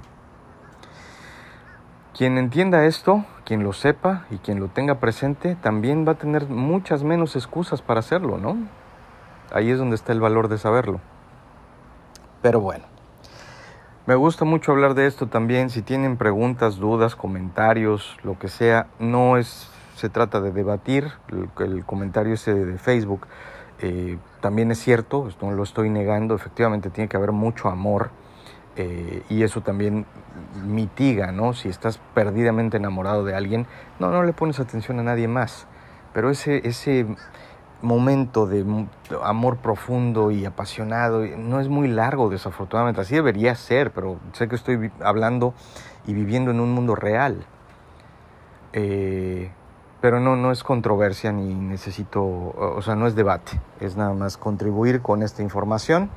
Quien 2.17 2.37
entienda 2.37 2.85
esto, 2.85 3.25
quien 3.43 3.63
lo 3.63 3.73
sepa 3.73 4.25
y 4.31 4.37
quien 4.37 4.61
lo 4.61 4.69
tenga 4.69 5.01
presente, 5.01 5.57
también 5.57 6.07
va 6.07 6.13
a 6.13 6.17
tener 6.17 6.47
muchas 6.47 7.03
menos 7.03 7.35
excusas 7.35 7.81
para 7.81 7.99
hacerlo, 7.99 8.37
¿no? 8.37 8.55
Ahí 9.51 9.71
es 9.71 9.77
donde 9.77 9.97
está 9.97 10.13
el 10.13 10.21
valor 10.21 10.47
de 10.47 10.57
saberlo. 10.57 11.01
Pero 12.41 12.61
bueno, 12.61 12.85
me 14.05 14.15
gusta 14.15 14.45
mucho 14.45 14.71
hablar 14.71 14.93
de 14.93 15.05
esto 15.05 15.27
también. 15.27 15.69
Si 15.69 15.81
tienen 15.81 16.15
preguntas, 16.15 16.77
dudas, 16.77 17.17
comentarios, 17.17 18.15
lo 18.23 18.39
que 18.39 18.47
sea, 18.47 18.87
no 18.99 19.35
es, 19.35 19.69
se 19.97 20.07
trata 20.07 20.39
de 20.39 20.53
debatir. 20.53 21.11
El, 21.59 21.83
comentario 21.83 22.35
ese 22.35 22.53
de 22.53 22.77
Facebook 22.77 23.27
eh, 23.81 24.17
también 24.39 24.71
es 24.71 24.79
cierto, 24.79 25.27
no 25.41 25.51
lo 25.51 25.63
estoy 25.63 25.89
negando. 25.89 26.35
Efectivamente, 26.35 26.89
tiene 26.89 27.09
que 27.09 27.17
haber 27.17 27.33
mucho 27.33 27.67
amor 27.67 28.11
eh, 28.75 29.23
y 29.29 29.43
eso 29.43 29.61
también 29.61 30.05
mitiga, 30.65 31.31
¿no? 31.31 31.53
Si 31.53 31.69
estás 31.69 31.99
perdidamente 32.13 32.77
enamorado 32.77 33.23
de 33.23 33.35
alguien, 33.35 33.67
no, 33.99 34.11
no 34.11 34.23
le 34.23 34.33
pones 34.33 34.59
atención 34.59 34.99
a 34.99 35.03
nadie 35.03 35.27
más. 35.27 35.67
Pero 36.13 36.29
ese, 36.29 36.67
ese 36.67 37.05
momento 37.81 38.47
de 38.47 38.65
amor 39.23 39.57
profundo 39.57 40.31
y 40.31 40.45
apasionado 40.45 41.25
no 41.25 41.59
es 41.59 41.69
muy 41.69 41.87
largo, 41.87 42.29
desafortunadamente. 42.29 43.01
Así 43.01 43.15
debería 43.15 43.55
ser, 43.55 43.91
pero 43.91 44.17
sé 44.33 44.47
que 44.47 44.55
estoy 44.55 44.91
hablando 45.01 45.53
y 46.05 46.13
viviendo 46.13 46.51
en 46.51 46.59
un 46.59 46.71
mundo 46.73 46.95
real. 46.95 47.45
Eh, 48.73 49.51
pero 50.01 50.19
no, 50.19 50.35
no 50.35 50.51
es 50.51 50.63
controversia 50.63 51.31
ni 51.31 51.53
necesito, 51.53 52.21
o 52.23 52.81
sea, 52.83 52.95
no 52.95 53.07
es 53.07 53.15
debate, 53.15 53.59
es 53.79 53.95
nada 53.95 54.13
más 54.13 54.37
contribuir 54.37 55.01
con 55.01 55.23
esta 55.23 55.41
información. 55.41 56.11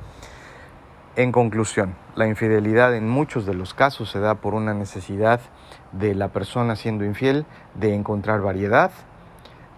En 1.15 1.31
conclusión, 1.31 1.95
la 2.15 2.27
infidelidad 2.27 2.95
en 2.95 3.09
muchos 3.09 3.45
de 3.45 3.55
los 3.55 3.73
casos 3.73 4.11
se 4.11 4.19
da 4.19 4.35
por 4.35 4.53
una 4.53 4.75
necesidad 4.75 5.41
de 5.91 6.13
la 6.13 6.27
persona 6.27 6.75
siendo 6.75 7.03
infiel 7.03 7.45
de 7.73 7.95
encontrar 7.95 8.41
variedad. 8.41 8.91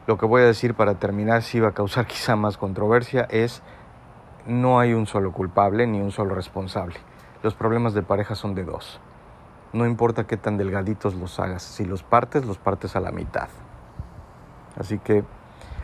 Lo 0.08 0.18
que 0.18 0.26
voy 0.26 0.42
a 0.42 0.46
decir 0.46 0.74
para 0.74 0.96
terminar, 0.96 1.42
si 1.42 1.60
va 1.62 1.70
a 1.70 1.74
causar 1.74 2.06
quizá 2.08 2.36
más 2.36 2.58
controversia, 2.58 3.28
es 3.30 3.62
no 4.46 4.80
hay 4.80 4.94
un 4.94 5.08
solo 5.08 5.32
culpable 5.32 5.88
ni 5.88 6.02
un 6.02 6.12
solo 6.12 6.36
responsable. 6.36 6.96
Los 7.44 7.56
problemas 7.56 7.94
de 7.94 8.04
pareja 8.04 8.36
son 8.36 8.54
de 8.54 8.66
dos. 8.66 9.00
No 9.72 9.86
importa 9.86 10.28
qué 10.28 10.36
tan 10.36 10.58
delgaditos 10.58 11.16
los 11.16 11.40
hagas, 11.40 11.64
si 11.64 11.86
los 11.86 12.04
partes, 12.04 12.46
los 12.46 12.58
partes 12.58 12.98
a 12.98 13.00
la 13.00 13.12
mitad. 13.12 13.48
Así 14.78 15.00
que 15.00 15.24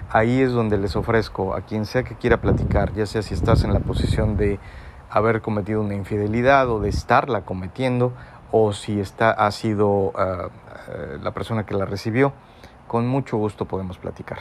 ahí 0.10 0.42
es 0.42 0.52
donde 0.52 0.78
les 0.78 0.98
ofrezco 0.98 1.56
a 1.56 1.62
quien 1.62 1.86
sea 1.86 2.04
que 2.04 2.16
quiera 2.16 2.42
platicar, 2.42 2.94
ya 2.94 3.06
sea 3.06 3.22
si 3.22 3.34
estás 3.34 3.64
en 3.64 3.74
la 3.74 3.80
posición 3.80 4.36
de 4.36 4.60
haber 5.10 5.42
cometido 5.42 5.82
una 5.82 5.96
infidelidad 5.96 6.70
o 6.70 6.80
de 6.80 6.90
estarla 6.90 7.42
cometiendo 7.42 8.14
o 8.52 8.74
si 8.74 9.00
está, 9.00 9.32
ha 9.32 9.52
sido 9.52 10.14
ah, 10.16 10.50
eh, 10.90 11.18
la 11.22 11.32
persona 11.32 11.66
que 11.66 11.76
la 11.76 11.86
recibió, 11.86 12.34
con 12.88 13.08
mucho 13.08 13.38
gusto 13.38 13.66
podemos 13.66 13.98
platicar. 13.98 14.40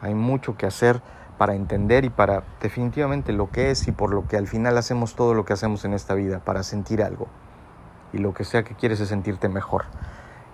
Hay 0.00 0.14
mucho 0.14 0.56
que 0.56 0.66
hacer 0.66 1.00
para 1.38 1.54
entender 1.54 2.04
y 2.04 2.10
para 2.10 2.44
definitivamente 2.60 3.32
lo 3.32 3.50
que 3.50 3.70
es 3.70 3.88
y 3.88 3.92
por 3.92 4.12
lo 4.12 4.26
que 4.26 4.36
al 4.36 4.46
final 4.46 4.76
hacemos 4.78 5.14
todo 5.14 5.34
lo 5.34 5.44
que 5.44 5.52
hacemos 5.52 5.84
en 5.84 5.92
esta 5.94 6.14
vida, 6.14 6.40
para 6.40 6.62
sentir 6.62 7.02
algo. 7.02 7.28
Y 8.12 8.18
lo 8.18 8.34
que 8.34 8.44
sea 8.44 8.62
que 8.62 8.74
quieres 8.74 9.00
es 9.00 9.08
sentirte 9.08 9.48
mejor. 9.48 9.84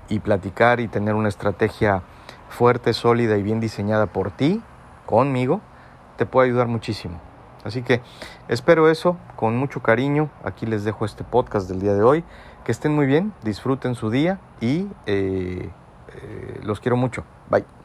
Y 0.09 0.21
platicar 0.21 0.81
y 0.81 0.89
tener 0.89 1.15
una 1.15 1.29
estrategia 1.29 2.03
fuerte, 2.49 2.93
sólida 2.93 3.37
y 3.37 3.43
bien 3.43 3.61
diseñada 3.61 4.07
por 4.07 4.31
ti, 4.31 4.63
conmigo, 5.07 5.61
te 6.17 6.27
puede 6.27 6.49
ayudar 6.49 6.67
muchísimo. 6.67 7.21
Así 7.65 7.83
que 7.83 8.01
espero 8.49 8.91
eso 8.91 9.17
con 9.37 9.57
mucho 9.57 9.83
cariño. 9.83 10.31
Aquí 10.45 10.67
les 10.67 10.85
dejo 10.85 11.05
este 11.05 11.25
podcast 11.25 11.69
del 11.69 11.81
día 11.81 11.95
de 11.95 12.03
hoy. 12.03 12.25
Que 12.65 12.73
estén 12.73 12.95
muy 12.95 13.07
bien, 13.07 13.33
disfruten 13.43 13.95
su 13.95 14.11
día 14.11 14.39
y 14.61 14.87
eh, 15.07 15.71
eh, 16.15 16.61
los 16.63 16.81
quiero 16.81 16.97
mucho. 16.97 17.25
Bye. 17.51 17.82